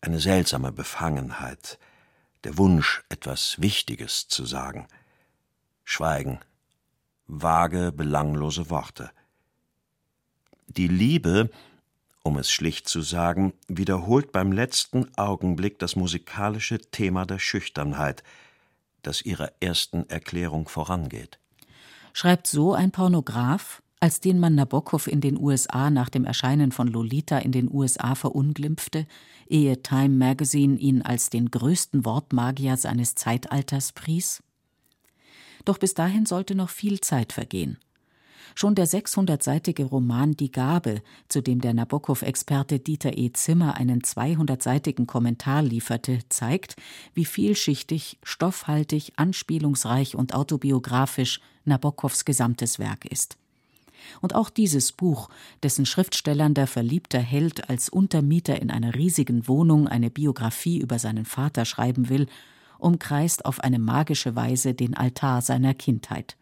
Eine 0.00 0.20
seltsame 0.20 0.72
Befangenheit, 0.72 1.78
der 2.44 2.58
Wunsch, 2.58 3.02
etwas 3.08 3.60
Wichtiges 3.60 4.28
zu 4.28 4.44
sagen. 4.44 4.86
Schweigen. 5.84 6.38
Vage, 7.26 7.92
belanglose 7.92 8.70
Worte. 8.70 9.10
Die 10.66 10.88
Liebe, 10.88 11.50
um 12.22 12.38
es 12.38 12.50
schlicht 12.50 12.88
zu 12.88 13.02
sagen, 13.02 13.52
wiederholt 13.68 14.32
beim 14.32 14.52
letzten 14.52 15.16
Augenblick 15.16 15.78
das 15.78 15.96
musikalische 15.96 16.78
Thema 16.78 17.26
der 17.26 17.38
Schüchternheit, 17.38 18.22
das 19.02 19.22
ihrer 19.22 19.52
ersten 19.60 20.08
Erklärung 20.08 20.68
vorangeht. 20.68 21.38
Schreibt 22.12 22.46
so 22.46 22.74
ein 22.74 22.90
Pornograf, 22.90 23.82
als 24.00 24.20
den 24.20 24.38
man 24.38 24.54
Nabokov 24.54 25.06
in 25.06 25.20
den 25.20 25.38
USA 25.38 25.90
nach 25.90 26.08
dem 26.08 26.24
Erscheinen 26.24 26.72
von 26.72 26.88
Lolita 26.88 27.38
in 27.38 27.52
den 27.52 27.72
USA 27.72 28.14
verunglimpfte, 28.14 29.06
ehe 29.48 29.82
Time 29.82 30.10
Magazine 30.10 30.78
ihn 30.78 31.02
als 31.02 31.30
den 31.30 31.50
größten 31.50 32.04
Wortmagier 32.04 32.76
seines 32.76 33.14
Zeitalters 33.14 33.92
pries? 33.92 34.42
Doch 35.64 35.78
bis 35.78 35.94
dahin 35.94 36.26
sollte 36.26 36.54
noch 36.54 36.70
viel 36.70 37.00
Zeit 37.00 37.32
vergehen. 37.32 37.78
Schon 38.54 38.74
der 38.74 38.88
600-seitige 38.88 39.84
Roman 39.84 40.32
Die 40.32 40.50
Gabe, 40.50 41.02
zu 41.28 41.42
dem 41.42 41.60
der 41.60 41.74
Nabokov-Experte 41.74 42.80
Dieter 42.80 43.16
E. 43.16 43.30
Zimmer 43.32 43.76
einen 43.76 44.00
200-seitigen 44.00 45.06
Kommentar 45.06 45.62
lieferte, 45.62 46.20
zeigt, 46.28 46.74
wie 47.14 47.24
vielschichtig, 47.24 48.18
stoffhaltig, 48.22 49.12
anspielungsreich 49.16 50.16
und 50.16 50.34
autobiografisch 50.34 51.40
Nabokovs 51.68 52.24
gesamtes 52.24 52.78
Werk 52.78 53.04
ist. 53.04 53.36
Und 54.20 54.34
auch 54.34 54.50
dieses 54.50 54.92
Buch, 54.92 55.28
dessen 55.62 55.86
Schriftstellern 55.86 56.54
der 56.54 56.66
verliebte 56.66 57.18
Held 57.18 57.68
als 57.68 57.88
Untermieter 57.88 58.60
in 58.60 58.70
einer 58.70 58.94
riesigen 58.94 59.48
Wohnung 59.48 59.88
eine 59.88 60.10
Biografie 60.10 60.78
über 60.78 60.98
seinen 60.98 61.24
Vater 61.24 61.64
schreiben 61.64 62.08
will, 62.08 62.26
umkreist 62.78 63.44
auf 63.44 63.60
eine 63.60 63.78
magische 63.78 64.36
Weise 64.36 64.74
den 64.74 64.96
Altar 64.96 65.42
seiner 65.42 65.74
Kindheit. 65.74 66.36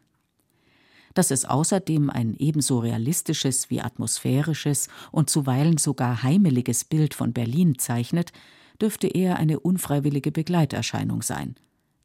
Dass 1.15 1.31
es 1.31 1.47
außerdem 1.47 2.11
ein 2.11 2.35
ebenso 2.37 2.79
realistisches 2.79 3.71
wie 3.71 3.81
atmosphärisches 3.81 4.89
und 5.13 5.31
zuweilen 5.31 5.79
sogar 5.79 6.23
heimeliges 6.23 6.85
Bild 6.85 7.15
von 7.15 7.33
Berlin 7.33 7.79
zeichnet, 7.79 8.33
dürfte 8.81 9.09
eher 9.09 9.37
eine 9.37 9.61
unfreiwillige 9.61 10.31
Begleiterscheinung 10.31 11.23
sein. 11.23 11.57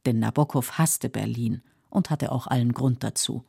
Denn 0.05 0.19
Nabokov 0.19 0.77
hasste 0.77 1.09
Berlin 1.09 1.61
und 1.91 2.09
hatte 2.09 2.31
auch 2.31 2.47
allen 2.47 2.73
Grund 2.73 3.03
dazu. 3.03 3.43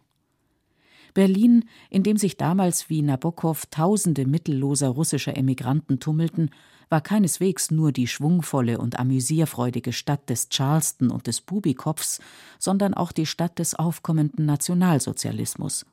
Berlin, 1.14 1.64
in 1.90 2.02
dem 2.02 2.16
sich 2.16 2.37
damals 2.37 2.88
wie 2.88 3.02
Nabokov 3.02 3.66
tausende 3.66 4.26
mittelloser 4.26 4.88
russischer 4.88 5.37
Emigranten 5.37 6.00
tummelten, 6.00 6.50
war 6.88 7.00
keineswegs 7.00 7.70
nur 7.70 7.92
die 7.92 8.06
schwungvolle 8.06 8.78
und 8.78 8.99
amüsierfreudige 8.99 9.92
Stadt 9.92 10.28
des 10.28 10.49
Charleston 10.50 11.11
und 11.11 11.26
des 11.26 11.40
Bubikopfs, 11.40 12.20
sondern 12.58 12.94
auch 12.94 13.12
die 13.12 13.26
Stadt 13.26 13.58
des 13.58 13.75
aufkommenden 13.75 14.44
Nationalsozialismus. 14.44 15.87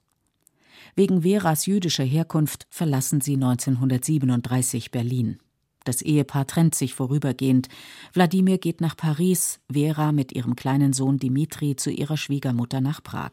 Wegen 0.95 1.21
Veras 1.21 1.65
jüdischer 1.65 2.03
Herkunft 2.03 2.67
verlassen 2.69 3.21
sie 3.21 3.35
1937 3.35 4.91
Berlin. 4.91 5.39
Das 5.83 6.01
Ehepaar 6.01 6.45
trennt 6.45 6.75
sich 6.75 6.93
vorübergehend. 6.93 7.67
Wladimir 8.13 8.57
geht 8.57 8.81
nach 8.81 8.97
Paris, 8.97 9.59
Vera 9.71 10.11
mit 10.11 10.31
ihrem 10.33 10.55
kleinen 10.55 10.93
Sohn 10.93 11.17
Dimitri 11.17 11.75
zu 11.75 11.89
ihrer 11.89 12.17
Schwiegermutter 12.17 12.81
nach 12.81 13.01
Prag. 13.01 13.31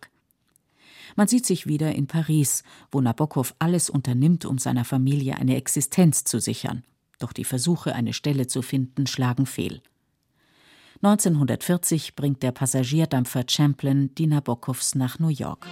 Man 1.14 1.28
sieht 1.28 1.46
sich 1.46 1.66
wieder 1.66 1.94
in 1.94 2.06
Paris, 2.06 2.62
wo 2.90 3.00
Nabokov 3.00 3.54
alles 3.58 3.90
unternimmt, 3.90 4.44
um 4.44 4.58
seiner 4.58 4.84
Familie 4.84 5.36
eine 5.36 5.56
Existenz 5.56 6.24
zu 6.24 6.40
sichern. 6.40 6.82
Doch 7.18 7.32
die 7.32 7.44
Versuche, 7.44 7.94
eine 7.94 8.12
Stelle 8.12 8.46
zu 8.46 8.62
finden, 8.62 9.06
schlagen 9.06 9.46
fehl. 9.46 9.80
1940 11.02 12.16
bringt 12.16 12.42
der 12.42 12.52
Passagierdampfer 12.52 13.44
Champlain 13.48 14.14
die 14.14 14.26
Nabokovs 14.26 14.94
nach 14.94 15.18
New 15.18 15.28
York. 15.28 15.66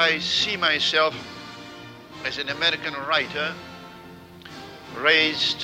I 0.00 0.18
see 0.18 0.56
myself 0.56 1.14
as 2.24 2.38
an 2.38 2.48
American 2.48 2.94
writer 3.06 3.52
raised 4.96 5.62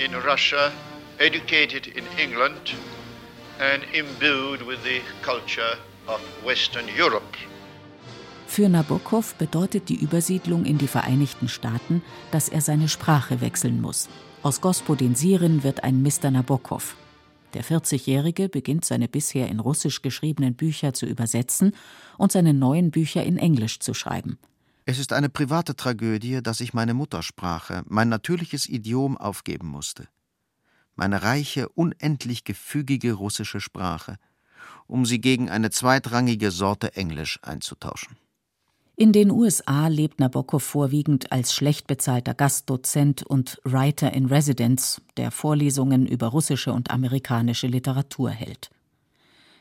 in 0.00 0.10
Russia, 0.26 0.72
educated 1.20 1.86
in 1.86 2.04
England, 2.18 2.74
and 3.60 3.84
imbued 3.94 4.62
with 4.62 4.82
the 4.82 5.02
culture 5.22 5.78
of 6.08 6.20
Western 6.44 6.86
Europe. 6.88 7.38
Für 8.48 8.68
Nabokov 8.68 9.36
bedeutet 9.36 9.88
die 9.88 10.02
Übersiedlung 10.02 10.64
in 10.64 10.78
die 10.78 10.88
Vereinigten 10.88 11.48
Staaten, 11.48 12.02
dass 12.32 12.48
er 12.48 12.60
seine 12.60 12.88
Sprache 12.88 13.40
wechseln 13.40 13.80
muss. 13.80 14.08
Aus 14.42 14.60
Gospodin 14.60 15.14
Sirin 15.14 15.62
wird 15.62 15.84
ein 15.84 16.02
Mr. 16.02 16.32
Nabokov. 16.32 16.96
Der 17.54 17.64
40-Jährige 17.64 18.48
beginnt 18.48 18.84
seine 18.84 19.08
bisher 19.08 19.48
in 19.48 19.60
Russisch 19.60 20.02
geschriebenen 20.02 20.54
Bücher 20.54 20.92
zu 20.92 21.06
übersetzen 21.06 21.72
und 22.18 22.30
seine 22.30 22.52
neuen 22.52 22.90
Bücher 22.90 23.24
in 23.24 23.38
Englisch 23.38 23.80
zu 23.80 23.94
schreiben. 23.94 24.38
Es 24.84 24.98
ist 24.98 25.12
eine 25.12 25.28
private 25.28 25.76
Tragödie, 25.76 26.40
dass 26.42 26.60
ich 26.60 26.74
meine 26.74 26.94
Muttersprache, 26.94 27.82
mein 27.86 28.08
natürliches 28.08 28.68
Idiom 28.68 29.16
aufgeben 29.16 29.68
musste. 29.68 30.08
Meine 30.94 31.22
reiche, 31.22 31.68
unendlich 31.68 32.44
gefügige 32.44 33.12
russische 33.12 33.60
Sprache, 33.60 34.16
um 34.86 35.06
sie 35.06 35.20
gegen 35.20 35.50
eine 35.50 35.70
zweitrangige 35.70 36.50
Sorte 36.50 36.96
Englisch 36.96 37.38
einzutauschen. 37.42 38.16
In 39.00 39.12
den 39.12 39.30
USA 39.30 39.86
lebt 39.86 40.18
Nabokov 40.18 40.64
vorwiegend 40.64 41.30
als 41.30 41.54
schlecht 41.54 41.86
bezahlter 41.86 42.34
Gastdozent 42.34 43.22
und 43.22 43.60
Writer 43.62 44.12
in 44.12 44.26
Residence, 44.26 45.00
der 45.16 45.30
Vorlesungen 45.30 46.04
über 46.04 46.26
russische 46.26 46.72
und 46.72 46.90
amerikanische 46.90 47.68
Literatur 47.68 48.30
hält. 48.30 48.72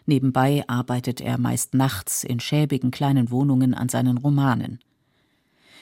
Nebenbei 0.08 0.64
arbeitet 0.66 1.22
er 1.22 1.38
meist 1.38 1.76
nachts 1.76 2.24
in 2.24 2.40
schäbigen 2.40 2.90
kleinen 2.90 3.30
Wohnungen 3.30 3.76
an 3.76 3.90
seinen 3.90 4.18
Romanen. 4.18 4.80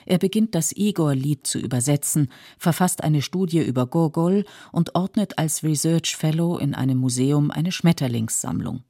Er 0.05 0.17
beginnt 0.17 0.53
das 0.53 0.73
Igor-Lied 0.75 1.47
zu 1.47 1.57
übersetzen, 1.57 2.27
verfasst 2.57 3.05
eine 3.05 3.21
Studie 3.21 3.61
über 3.61 3.87
Gogol 3.87 4.43
und 4.73 4.95
ordnet 4.95 5.37
als 5.37 5.63
Research 5.63 6.17
Fellow 6.17 6.57
in 6.57 6.75
einem 6.75 6.97
Museum 6.97 7.51
eine 7.51 7.71
Schmetterlingssammlung. 7.71 8.83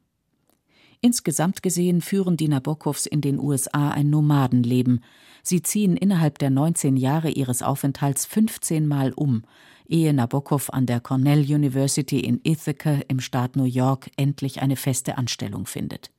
Insgesamt 1.01 1.63
gesehen 1.63 2.01
führen 2.01 2.37
die 2.37 2.47
Nabokovs 2.47 3.05
in 3.05 3.21
den 3.21 3.39
USA 3.39 3.89
ein 3.89 4.09
Nomadenleben. 4.09 5.01
Sie 5.43 5.61
ziehen 5.61 5.97
innerhalb 5.97 6.39
der 6.39 6.49
19 6.49 6.97
Jahre 6.97 7.29
ihres 7.29 7.61
Aufenthalts 7.61 8.25
15 8.25 8.87
Mal 8.87 9.13
um, 9.13 9.43
ehe 9.87 10.13
Nabokov 10.13 10.71
an 10.71 10.85
der 10.85 10.99
Cornell 10.99 11.41
University 11.41 12.19
in 12.19 12.39
Ithaca 12.43 12.99
im 13.07 13.19
Staat 13.19 13.55
New 13.55 13.65
York 13.65 14.09
endlich 14.17 14.61
eine 14.61 14.75
feste 14.75 15.17
Anstellung 15.17 15.65
findet. 15.65 16.09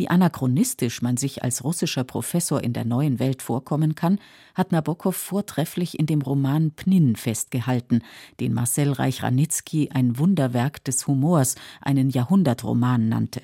Wie 0.00 0.08
anachronistisch 0.08 1.02
man 1.02 1.18
sich 1.18 1.44
als 1.44 1.62
russischer 1.62 2.04
Professor 2.04 2.64
in 2.64 2.72
der 2.72 2.86
neuen 2.86 3.18
Welt 3.18 3.42
vorkommen 3.42 3.94
kann, 3.94 4.18
hat 4.54 4.72
Nabokov 4.72 5.14
vortrefflich 5.14 5.98
in 5.98 6.06
dem 6.06 6.22
Roman 6.22 6.70
Pnin 6.70 7.16
festgehalten, 7.16 8.00
den 8.40 8.54
Marcel 8.54 8.92
Reich-Ranitzky 8.92 9.90
ein 9.92 10.16
Wunderwerk 10.16 10.82
des 10.84 11.06
Humors, 11.06 11.56
einen 11.82 12.08
Jahrhundertroman 12.08 13.10
nannte. 13.10 13.42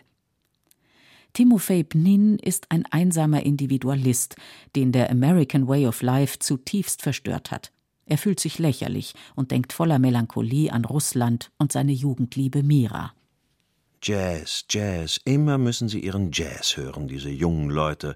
Timofei 1.34 1.82
Pnin 1.82 2.38
ist 2.38 2.70
ein 2.70 2.86
einsamer 2.86 3.42
Individualist, 3.42 4.36
den 4.76 4.92
der 4.92 5.10
American 5.10 5.68
Way 5.68 5.88
of 5.88 6.00
Life 6.00 6.38
zutiefst 6.38 7.02
verstört 7.02 7.50
hat. 7.50 7.70
Er 8.06 8.16
fühlt 8.16 8.40
sich 8.40 8.58
lächerlich 8.58 9.12
und 9.34 9.50
denkt 9.50 9.74
voller 9.74 9.98
Melancholie 9.98 10.72
an 10.72 10.86
Russland 10.86 11.50
und 11.58 11.70
seine 11.70 11.92
Jugendliebe 11.92 12.62
Mira. 12.62 13.12
Jazz, 14.02 14.64
Jazz, 14.68 15.20
immer 15.24 15.58
müssen 15.58 15.88
sie 15.88 16.00
ihren 16.00 16.30
Jazz 16.32 16.76
hören, 16.76 17.08
diese 17.08 17.30
jungen 17.30 17.70
Leute, 17.70 18.14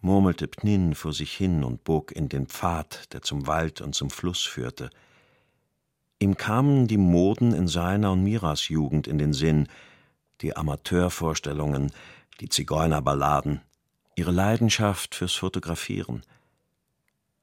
murmelte 0.00 0.46
Pnin 0.46 0.94
vor 0.94 1.12
sich 1.12 1.32
hin 1.32 1.64
und 1.64 1.84
bog 1.84 2.12
in 2.12 2.28
den 2.28 2.46
Pfad, 2.46 3.12
der 3.12 3.22
zum 3.22 3.46
Wald 3.46 3.80
und 3.80 3.94
zum 3.94 4.10
Fluss 4.10 4.42
führte. 4.42 4.90
Ihm 6.20 6.36
kamen 6.36 6.86
die 6.86 6.98
Moden 6.98 7.52
in 7.52 7.68
seiner 7.68 8.12
und 8.12 8.22
Miras 8.22 8.68
Jugend 8.68 9.06
in 9.06 9.18
den 9.18 9.32
Sinn, 9.32 9.68
die 10.40 10.56
Amateurvorstellungen, 10.56 11.92
die 12.40 12.48
Zigeunerballaden, 12.48 13.60
ihre 14.14 14.30
Leidenschaft 14.30 15.14
fürs 15.14 15.34
Fotografieren. 15.34 16.22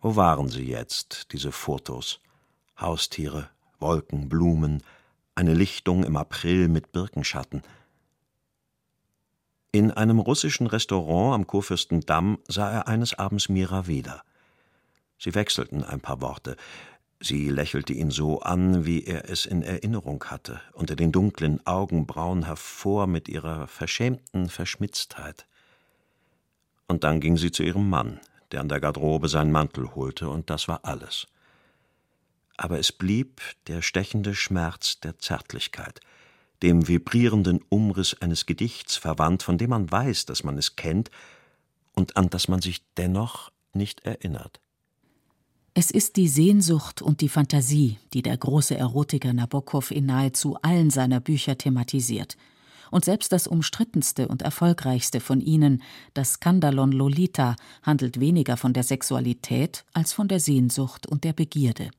Wo 0.02 0.16
waren 0.16 0.50
sie 0.50 0.64
jetzt, 0.64 1.34
diese 1.34 1.52
Fotos? 1.52 2.20
Haustiere, 2.78 3.50
Wolken, 3.80 4.30
Blumen, 4.30 4.82
eine 5.36 5.54
Lichtung 5.54 6.06
im 6.06 6.16
April 6.16 6.70
mit 6.70 6.94
Birkenschatten. 6.94 7.62
In 9.74 9.92
einem 9.92 10.20
russischen 10.20 10.68
Restaurant 10.68 11.36
am 11.36 11.48
Kurfürstendamm 11.48 12.40
sah 12.48 12.72
er 12.72 12.88
eines 12.88 13.14
Abends 13.20 13.50
Mira 13.50 13.88
wieder. 13.88 14.24
Sie 15.20 15.36
wechselten 15.36 15.84
ein 15.84 16.00
paar 16.00 16.22
Worte. 16.22 16.56
Sie 17.20 17.50
lächelte 17.50 17.92
ihn 17.92 18.12
so 18.12 18.42
an, 18.42 18.86
wie 18.86 19.04
er 19.04 19.30
es 19.30 19.46
in 19.46 19.62
Erinnerung 19.62 20.24
hatte, 20.26 20.62
unter 20.74 20.96
den 20.96 21.12
dunklen 21.12 21.66
Augenbrauen 21.68 22.46
hervor 22.46 23.08
mit 23.08 23.28
ihrer 23.28 23.68
verschämten 23.68 24.50
Verschmitztheit. 24.50 25.46
Und 26.88 27.04
dann 27.04 27.20
ging 27.20 27.36
sie 27.36 27.52
zu 27.52 27.64
ihrem 27.64 27.90
Mann, 27.90 28.22
der 28.52 28.62
an 28.62 28.70
der 28.70 28.80
Garderobe 28.80 29.28
seinen 29.28 29.52
Mantel 29.52 29.96
holte, 29.96 30.30
und 30.30 30.50
das 30.50 30.68
war 30.68 30.82
alles 30.84 31.28
aber 32.58 32.80
es 32.80 32.92
blieb 32.92 33.42
der 33.68 33.82
stechende 33.82 34.36
Schmerz 34.36 35.00
der 35.00 35.18
Zärtlichkeit, 35.20 36.00
dem 36.64 36.88
vibrierenden 36.88 37.62
Umriss 37.70 38.16
eines 38.22 38.46
Gedichts 38.46 38.96
verwandt, 38.96 39.44
von 39.44 39.58
dem 39.58 39.72
man 39.72 39.92
weiß, 39.92 40.26
dass 40.26 40.44
man 40.44 40.58
es 40.58 40.76
kennt 40.76 41.12
und 41.94 42.18
an 42.18 42.30
das 42.30 42.48
man 42.48 42.62
sich 42.62 42.84
dennoch 42.96 43.52
nicht 43.74 44.06
erinnert. 44.06 44.60
Es 45.74 45.92
ist 45.92 46.16
die 46.16 46.30
Sehnsucht 46.30 47.02
und 47.02 47.20
die 47.20 47.28
Fantasie, 47.28 48.00
die 48.14 48.22
der 48.22 48.38
große 48.38 48.78
Erotiker 48.78 49.34
Nabokov 49.34 49.92
in 49.92 50.06
nahezu 50.06 50.56
allen 50.62 50.90
seiner 50.90 51.20
Bücher 51.20 51.58
thematisiert. 51.58 52.38
Und 52.92 53.04
selbst 53.04 53.34
das 53.34 53.46
umstrittenste 53.48 54.30
und 54.30 54.42
erfolgreichste 54.42 55.20
von 55.20 55.42
ihnen, 55.42 55.84
das 56.14 56.34
Skandalon 56.34 56.94
Lolita, 56.94 57.58
handelt 57.84 58.22
weniger 58.22 58.56
von 58.56 58.72
der 58.72 58.84
Sexualität 58.84 59.84
als 59.92 60.14
von 60.14 60.30
der 60.30 60.40
Sehnsucht 60.40 61.08
und 61.08 61.26
der 61.26 61.34
Begierde 61.34 61.92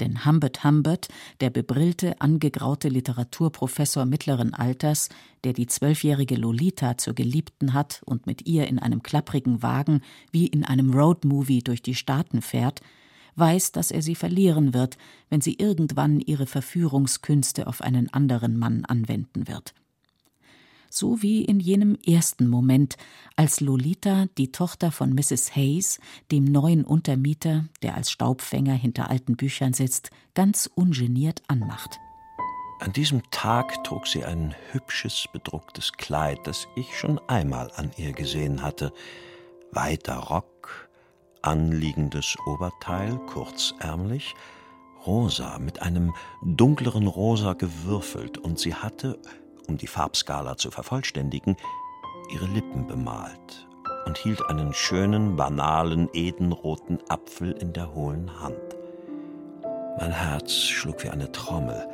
denn 0.00 0.24
Humbert 0.24 0.64
Humbert, 0.64 1.08
der 1.40 1.50
bebrillte, 1.50 2.20
angegraute 2.20 2.88
Literaturprofessor 2.88 4.04
mittleren 4.04 4.54
Alters, 4.54 5.08
der 5.44 5.52
die 5.52 5.66
zwölfjährige 5.66 6.36
Lolita 6.36 6.96
zur 6.98 7.14
Geliebten 7.14 7.72
hat 7.72 8.02
und 8.04 8.26
mit 8.26 8.46
ihr 8.46 8.68
in 8.68 8.78
einem 8.78 9.02
klapprigen 9.02 9.62
Wagen 9.62 10.00
wie 10.30 10.46
in 10.46 10.64
einem 10.64 10.92
Roadmovie 10.92 11.62
durch 11.62 11.82
die 11.82 11.94
Staaten 11.94 12.42
fährt, 12.42 12.80
weiß, 13.36 13.72
dass 13.72 13.90
er 13.90 14.02
sie 14.02 14.14
verlieren 14.14 14.74
wird, 14.74 14.98
wenn 15.30 15.40
sie 15.40 15.54
irgendwann 15.58 16.20
ihre 16.20 16.46
Verführungskünste 16.46 17.66
auf 17.66 17.80
einen 17.80 18.12
anderen 18.12 18.58
Mann 18.58 18.84
anwenden 18.84 19.48
wird 19.48 19.74
so 20.92 21.22
wie 21.22 21.44
in 21.44 21.58
jenem 21.58 21.96
ersten 22.06 22.48
Moment, 22.48 22.96
als 23.34 23.60
Lolita 23.60 24.26
die 24.36 24.52
Tochter 24.52 24.92
von 24.92 25.14
Mrs. 25.14 25.56
Hayes, 25.56 26.00
dem 26.30 26.44
neuen 26.44 26.84
Untermieter, 26.84 27.64
der 27.82 27.96
als 27.96 28.10
Staubfänger 28.10 28.74
hinter 28.74 29.08
alten 29.08 29.36
Büchern 29.36 29.72
sitzt, 29.72 30.10
ganz 30.34 30.70
ungeniert 30.74 31.42
anmacht. 31.48 31.98
An 32.80 32.92
diesem 32.92 33.22
Tag 33.30 33.84
trug 33.84 34.06
sie 34.06 34.24
ein 34.24 34.54
hübsches, 34.72 35.26
bedrucktes 35.32 35.92
Kleid, 35.92 36.40
das 36.44 36.66
ich 36.74 36.98
schon 36.98 37.20
einmal 37.28 37.70
an 37.76 37.92
ihr 37.96 38.12
gesehen 38.12 38.62
hatte. 38.62 38.92
Weiter 39.70 40.16
Rock, 40.16 40.90
anliegendes 41.42 42.36
Oberteil, 42.44 43.18
kurzärmlich, 43.28 44.34
rosa, 45.06 45.58
mit 45.58 45.80
einem 45.80 46.12
dunkleren 46.44 47.06
Rosa 47.06 47.54
gewürfelt, 47.54 48.36
und 48.36 48.58
sie 48.58 48.74
hatte, 48.74 49.18
um 49.68 49.76
die 49.76 49.86
Farbskala 49.86 50.56
zu 50.56 50.70
vervollständigen, 50.70 51.56
ihre 52.32 52.46
Lippen 52.46 52.86
bemalt 52.86 53.68
und 54.06 54.18
hielt 54.18 54.44
einen 54.46 54.72
schönen, 54.74 55.36
banalen, 55.36 56.08
edenroten 56.12 56.98
Apfel 57.08 57.52
in 57.52 57.72
der 57.72 57.94
hohlen 57.94 58.40
Hand. 58.40 58.76
Mein 59.98 60.12
Herz 60.12 60.52
schlug 60.52 61.04
wie 61.04 61.10
eine 61.10 61.30
Trommel, 61.32 61.86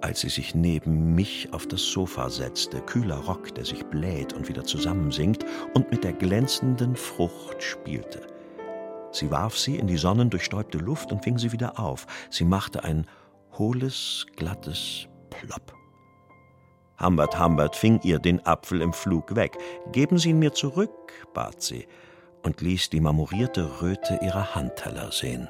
als 0.00 0.20
sie 0.20 0.28
sich 0.28 0.54
neben 0.54 1.14
mich 1.14 1.52
auf 1.52 1.66
das 1.66 1.82
Sofa 1.82 2.28
setzte, 2.28 2.80
kühler 2.80 3.16
Rock, 3.16 3.54
der 3.54 3.64
sich 3.64 3.84
bläht 3.86 4.34
und 4.34 4.48
wieder 4.48 4.64
zusammensinkt, 4.64 5.44
und 5.74 5.90
mit 5.90 6.04
der 6.04 6.12
glänzenden 6.12 6.96
Frucht 6.96 7.62
spielte. 7.62 8.20
Sie 9.10 9.30
warf 9.30 9.56
sie 9.56 9.76
in 9.76 9.86
die 9.86 9.96
sonnendurchstäubte 9.96 10.78
Luft 10.78 11.10
und 11.12 11.24
fing 11.24 11.38
sie 11.38 11.52
wieder 11.52 11.80
auf. 11.80 12.06
Sie 12.28 12.44
machte 12.44 12.84
ein 12.84 13.06
hohles, 13.58 14.26
glattes 14.36 15.08
Plopp. 15.30 15.75
Humbert 17.00 17.38
Humbert 17.38 17.76
fing 17.76 18.00
ihr 18.02 18.18
den 18.18 18.44
Apfel 18.46 18.80
im 18.80 18.92
Flug 18.92 19.34
weg. 19.34 19.58
Geben 19.92 20.18
Sie 20.18 20.30
ihn 20.30 20.38
mir 20.38 20.54
zurück, 20.54 21.12
bat 21.34 21.62
sie, 21.62 21.86
und 22.42 22.60
ließ 22.60 22.90
die 22.90 23.00
marmorierte 23.00 23.82
Röte 23.82 24.18
ihrer 24.22 24.54
Handteller 24.54 25.12
sehen. 25.12 25.48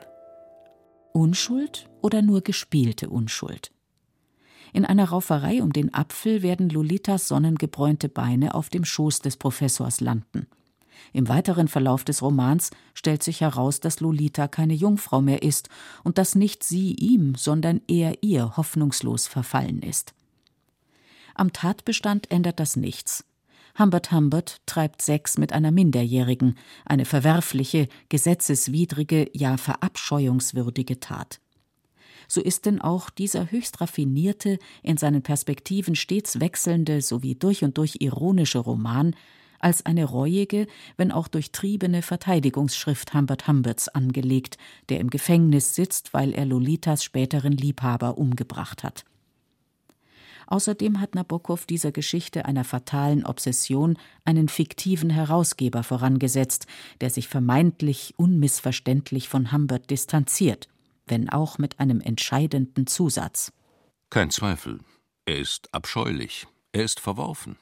Unschuld 1.13 1.89
oder 2.03 2.21
nur 2.21 2.43
gespielte 2.43 3.09
Unschuld? 3.09 3.71
In 4.73 4.85
einer 4.85 5.09
Rauferei 5.09 5.63
um 5.63 5.73
den 5.73 5.95
Apfel 5.95 6.43
werden 6.43 6.69
Lolitas 6.69 7.29
sonnengebräunte 7.29 8.09
Beine 8.09 8.55
auf 8.55 8.69
dem 8.69 8.85
Schoß 8.85 9.21
des 9.21 9.37
Professors 9.37 10.01
landen. 10.01 10.49
Im 11.13 11.29
weiteren 11.29 11.69
Verlauf 11.69 12.05
des 12.05 12.23
Romans 12.23 12.71
stellt 12.93 13.23
sich 13.23 13.41
heraus, 13.41 13.81
dass 13.81 14.01
Lolita 14.01 14.49
keine 14.49 14.75
Jungfrau 14.75 15.21
mehr 15.21 15.43
ist 15.43 15.69
und 16.05 16.19
dass 16.19 16.35
nicht 16.35 16.65
sie 16.65 16.93
ihm, 16.95 17.35
sondern 17.37 17.81
er 17.87 18.23
ihr 18.23 18.57
hoffnungslos 18.57 19.27
verfallen 19.27 19.83
ist. 19.83 20.16
Am 21.39 21.53
Tatbestand 21.53 22.31
ändert 22.31 22.59
das 22.61 22.77
nichts. 22.77 23.23
Humbert 23.79 24.11
Humbert 24.11 24.63
treibt 24.65 25.03
Sex 25.03 25.37
mit 25.37 25.53
einer 25.53 25.71
Minderjährigen, 25.71 26.57
eine 26.87 27.05
verwerfliche, 27.05 27.89
gesetzeswidrige, 28.09 29.29
ja 29.35 29.59
verabscheuungswürdige 29.59 30.99
Tat. 30.99 31.41
So 32.27 32.41
ist 32.41 32.65
denn 32.65 32.81
auch 32.81 33.11
dieser 33.11 33.51
höchst 33.51 33.83
raffinierte, 33.83 34.59
in 34.83 34.97
seinen 34.97 35.23
Perspektiven 35.23 35.95
stets 35.95 36.41
wechselnde 36.41 37.03
sowie 37.03 37.35
durch 37.35 37.65
und 37.65 37.77
durch 37.77 37.97
ironische 38.01 38.59
Roman 38.59 39.15
als 39.61 39.85
eine 39.85 40.07
reuige, 40.07 40.67
wenn 40.97 41.13
auch 41.13 41.29
durchtriebene 41.29 42.01
Verteidigungsschrift 42.01 43.13
Humbert 43.13 43.47
Humberts 43.47 43.89
angelegt, 43.89 44.57
der 44.89 45.01
im 45.01 45.11
Gefängnis 45.11 45.75
sitzt, 45.75 46.15
weil 46.15 46.33
er 46.33 46.47
Lolitas 46.47 47.05
späteren 47.05 47.53
Liebhaber 47.53 48.17
umgebracht 48.17 48.83
hat. 48.83 49.05
Außerdem 50.47 51.01
hat 51.01 51.15
Nabokov 51.15 51.67
dieser 51.67 51.93
Geschichte 51.93 52.45
einer 52.45 52.65
fatalen 52.65 53.25
Obsession 53.25 53.99
einen 54.25 54.49
fiktiven 54.49 55.11
Herausgeber 55.11 55.83
vorangesetzt, 55.83 56.67
der 57.01 57.11
sich 57.11 57.29
vermeintlich 57.29 58.15
unmissverständlich 58.17 59.29
von 59.29 59.53
Humbert 59.53 59.91
distanziert, 59.91 60.69
wenn 61.07 61.29
auch 61.29 61.59
mit 61.59 61.81
einem 61.81 62.01
entscheidenden 62.01 62.87
Zusatz. 62.87 63.53
Kein 64.11 64.31
Zweifel, 64.31 64.81
er 65.25 65.39
ist 65.39 65.75
abscheulich, 65.75 66.47
er 66.73 66.85
ist 66.85 67.01
verworfen, 67.01 67.57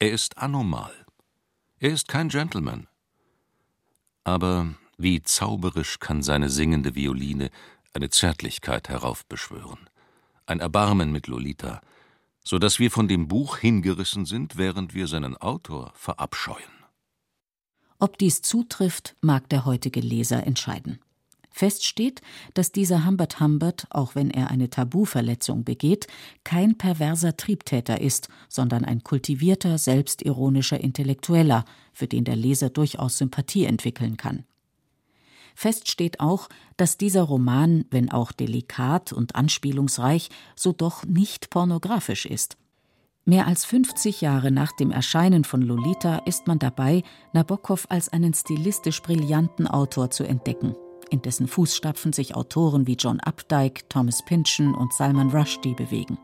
er 0.00 0.10
ist 0.10 0.38
anormal. 0.38 0.92
Er 1.80 1.90
ist 1.90 2.08
kein 2.08 2.28
Gentleman. 2.28 2.88
Aber 4.24 4.74
wie 4.96 5.22
zauberisch 5.22 6.00
kann 6.00 6.22
seine 6.22 6.50
singende 6.50 6.96
Violine 6.96 7.50
eine 7.94 8.10
Zärtlichkeit 8.10 8.88
heraufbeschwören, 8.88 9.88
ein 10.46 10.58
Erbarmen 10.58 11.12
mit 11.12 11.28
Lolita, 11.28 11.80
so 12.48 12.58
dass 12.58 12.78
wir 12.78 12.90
von 12.90 13.08
dem 13.08 13.28
Buch 13.28 13.58
hingerissen 13.58 14.24
sind, 14.24 14.56
während 14.56 14.94
wir 14.94 15.06
seinen 15.06 15.36
Autor 15.36 15.92
verabscheuen. 15.94 16.64
Ob 17.98 18.16
dies 18.16 18.40
zutrifft, 18.40 19.16
mag 19.20 19.50
der 19.50 19.66
heutige 19.66 20.00
Leser 20.00 20.46
entscheiden. 20.46 20.98
Fest 21.50 21.84
steht, 21.84 22.22
dass 22.54 22.72
dieser 22.72 23.04
Humbert 23.04 23.38
Humbert, 23.38 23.86
auch 23.90 24.14
wenn 24.14 24.30
er 24.30 24.50
eine 24.50 24.70
Tabuverletzung 24.70 25.64
begeht, 25.64 26.06
kein 26.42 26.78
perverser 26.78 27.36
Triebtäter 27.36 28.00
ist, 28.00 28.30
sondern 28.48 28.82
ein 28.86 29.04
kultivierter, 29.04 29.76
selbstironischer 29.76 30.80
Intellektueller, 30.80 31.66
für 31.92 32.06
den 32.06 32.24
der 32.24 32.36
Leser 32.36 32.70
durchaus 32.70 33.18
Sympathie 33.18 33.66
entwickeln 33.66 34.16
kann. 34.16 34.46
Fest 35.58 35.90
steht 35.90 36.20
auch, 36.20 36.48
dass 36.76 36.98
dieser 36.98 37.22
Roman, 37.22 37.84
wenn 37.90 38.12
auch 38.12 38.30
delikat 38.30 39.12
und 39.12 39.34
anspielungsreich, 39.34 40.28
so 40.54 40.70
doch 40.70 41.04
nicht 41.04 41.50
pornografisch 41.50 42.26
ist. 42.26 42.56
Mehr 43.24 43.48
als 43.48 43.64
50 43.64 44.20
Jahre 44.20 44.52
nach 44.52 44.70
dem 44.70 44.92
Erscheinen 44.92 45.42
von 45.42 45.60
Lolita 45.60 46.18
ist 46.26 46.46
man 46.46 46.60
dabei, 46.60 47.02
Nabokov 47.32 47.86
als 47.88 48.08
einen 48.08 48.34
stilistisch 48.34 49.02
brillanten 49.02 49.66
Autor 49.66 50.10
zu 50.10 50.22
entdecken 50.22 50.76
in 51.10 51.22
dessen 51.22 51.48
Fußstapfen 51.48 52.12
sich 52.12 52.36
Autoren 52.36 52.86
wie 52.86 52.94
John 52.94 53.18
Updike, 53.18 53.88
Thomas 53.88 54.22
Pynchon 54.24 54.74
und 54.74 54.92
Salman 54.92 55.30
Rushdie 55.30 55.74
bewegen. 55.74 56.18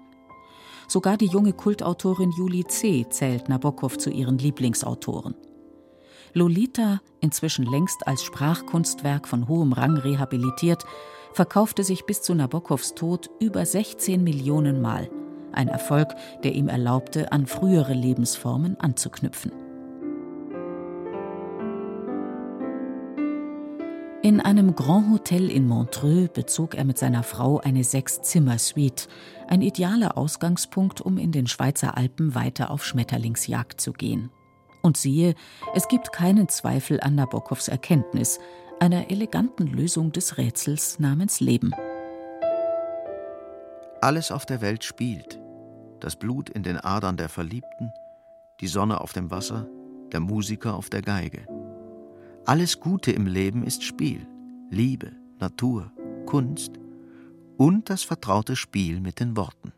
Sogar 0.89 1.17
die 1.17 1.27
junge 1.27 1.55
Kultautorin 1.55 2.31
Julie 2.37 2.67
C. 2.67 3.07
zählt 3.09 3.49
Nabokov 3.49 3.97
zu 3.97 4.11
ihren 4.11 4.39
Lieblingsautoren. 4.39 5.35
Lolita, 6.37 7.01
inzwischen 7.21 7.65
längst 7.65 8.09
als 8.09 8.25
Sprachkunstwerk 8.25 9.29
von 9.29 9.47
hohem 9.47 9.73
Rang 9.73 9.97
rehabilitiert, 9.97 10.85
verkaufte 11.33 11.85
sich 11.85 12.07
bis 12.07 12.23
zu 12.23 12.35
Nabokovs 12.35 12.95
Tod 12.95 13.31
über 13.39 13.65
16 13.65 14.23
Millionen 14.23 14.83
Mal. 14.83 15.09
Ein 15.53 15.69
Erfolg, 15.69 16.09
der 16.43 16.53
ihm 16.57 16.67
erlaubte, 16.67 17.31
an 17.31 17.47
frühere 17.47 17.95
Lebensformen 17.95 18.79
anzuknüpfen. 18.81 19.53
In 24.23 24.41
einem 24.41 24.75
Grand 24.75 25.13
Hotel 25.13 25.51
in 25.51 25.69
Montreux 25.69 26.33
bezog 26.33 26.75
er 26.75 26.85
mit 26.85 26.99
seiner 26.99 27.23
Frau 27.23 27.61
eine 27.61 27.85
Sechs-Zimmer-Suite, 27.85 29.07
ein 29.47 29.63
idealer 29.63 30.19
Ausgangspunkt, 30.19 31.01
um 31.01 31.19
in 31.19 31.31
den 31.31 31.47
Schweizer 31.47 31.97
Alpen 31.97 32.35
weiter 32.35 32.73
auf 32.73 32.85
Schmetterlingsjagd 32.85 33.81
zu 33.81 33.93
gehen. 33.93 34.31
Und 34.85 34.99
siehe, 34.99 35.35
es 35.75 35.89
gibt 35.89 36.13
keinen 36.13 36.51
Zweifel 36.51 37.01
an 37.01 37.15
Nabokovs 37.15 37.69
Erkenntnis, 37.69 38.39
einer 38.81 39.11
eleganten 39.11 39.67
Lösung 39.67 40.13
des 40.13 40.37
Rätsels 40.37 40.99
namens 40.99 41.41
Leben. 41.41 41.73
Alles 44.03 44.31
auf 44.31 44.45
der 44.45 44.61
Welt 44.61 44.85
spielt. 44.85 45.41
Das 46.01 46.17
Blut 46.17 46.51
in 46.51 46.63
den 46.63 46.77
Adern 46.77 47.17
der 47.17 47.31
Verliebten, 47.31 47.95
die 48.61 48.67
Sonne 48.67 49.01
auf 49.01 49.15
dem 49.15 49.31
Wasser, 49.31 49.67
der 50.13 50.21
Musiker 50.21 50.75
auf 50.75 50.91
der 50.91 51.01
Geige. 51.01 51.47
Alles 52.45 52.79
Gute 52.79 53.11
im 53.11 53.27
Leben 53.27 53.65
ist 53.65 53.85
Spiel, 53.85 54.27
Liebe, 54.69 55.13
Natur, 55.39 55.93
Kunst 56.27 56.73
und 57.57 57.89
das 57.89 58.03
vertraute 58.03 58.55
Spiel 58.55 59.01
mit 59.01 59.19
den 59.19 59.35
Worten. 59.35 59.73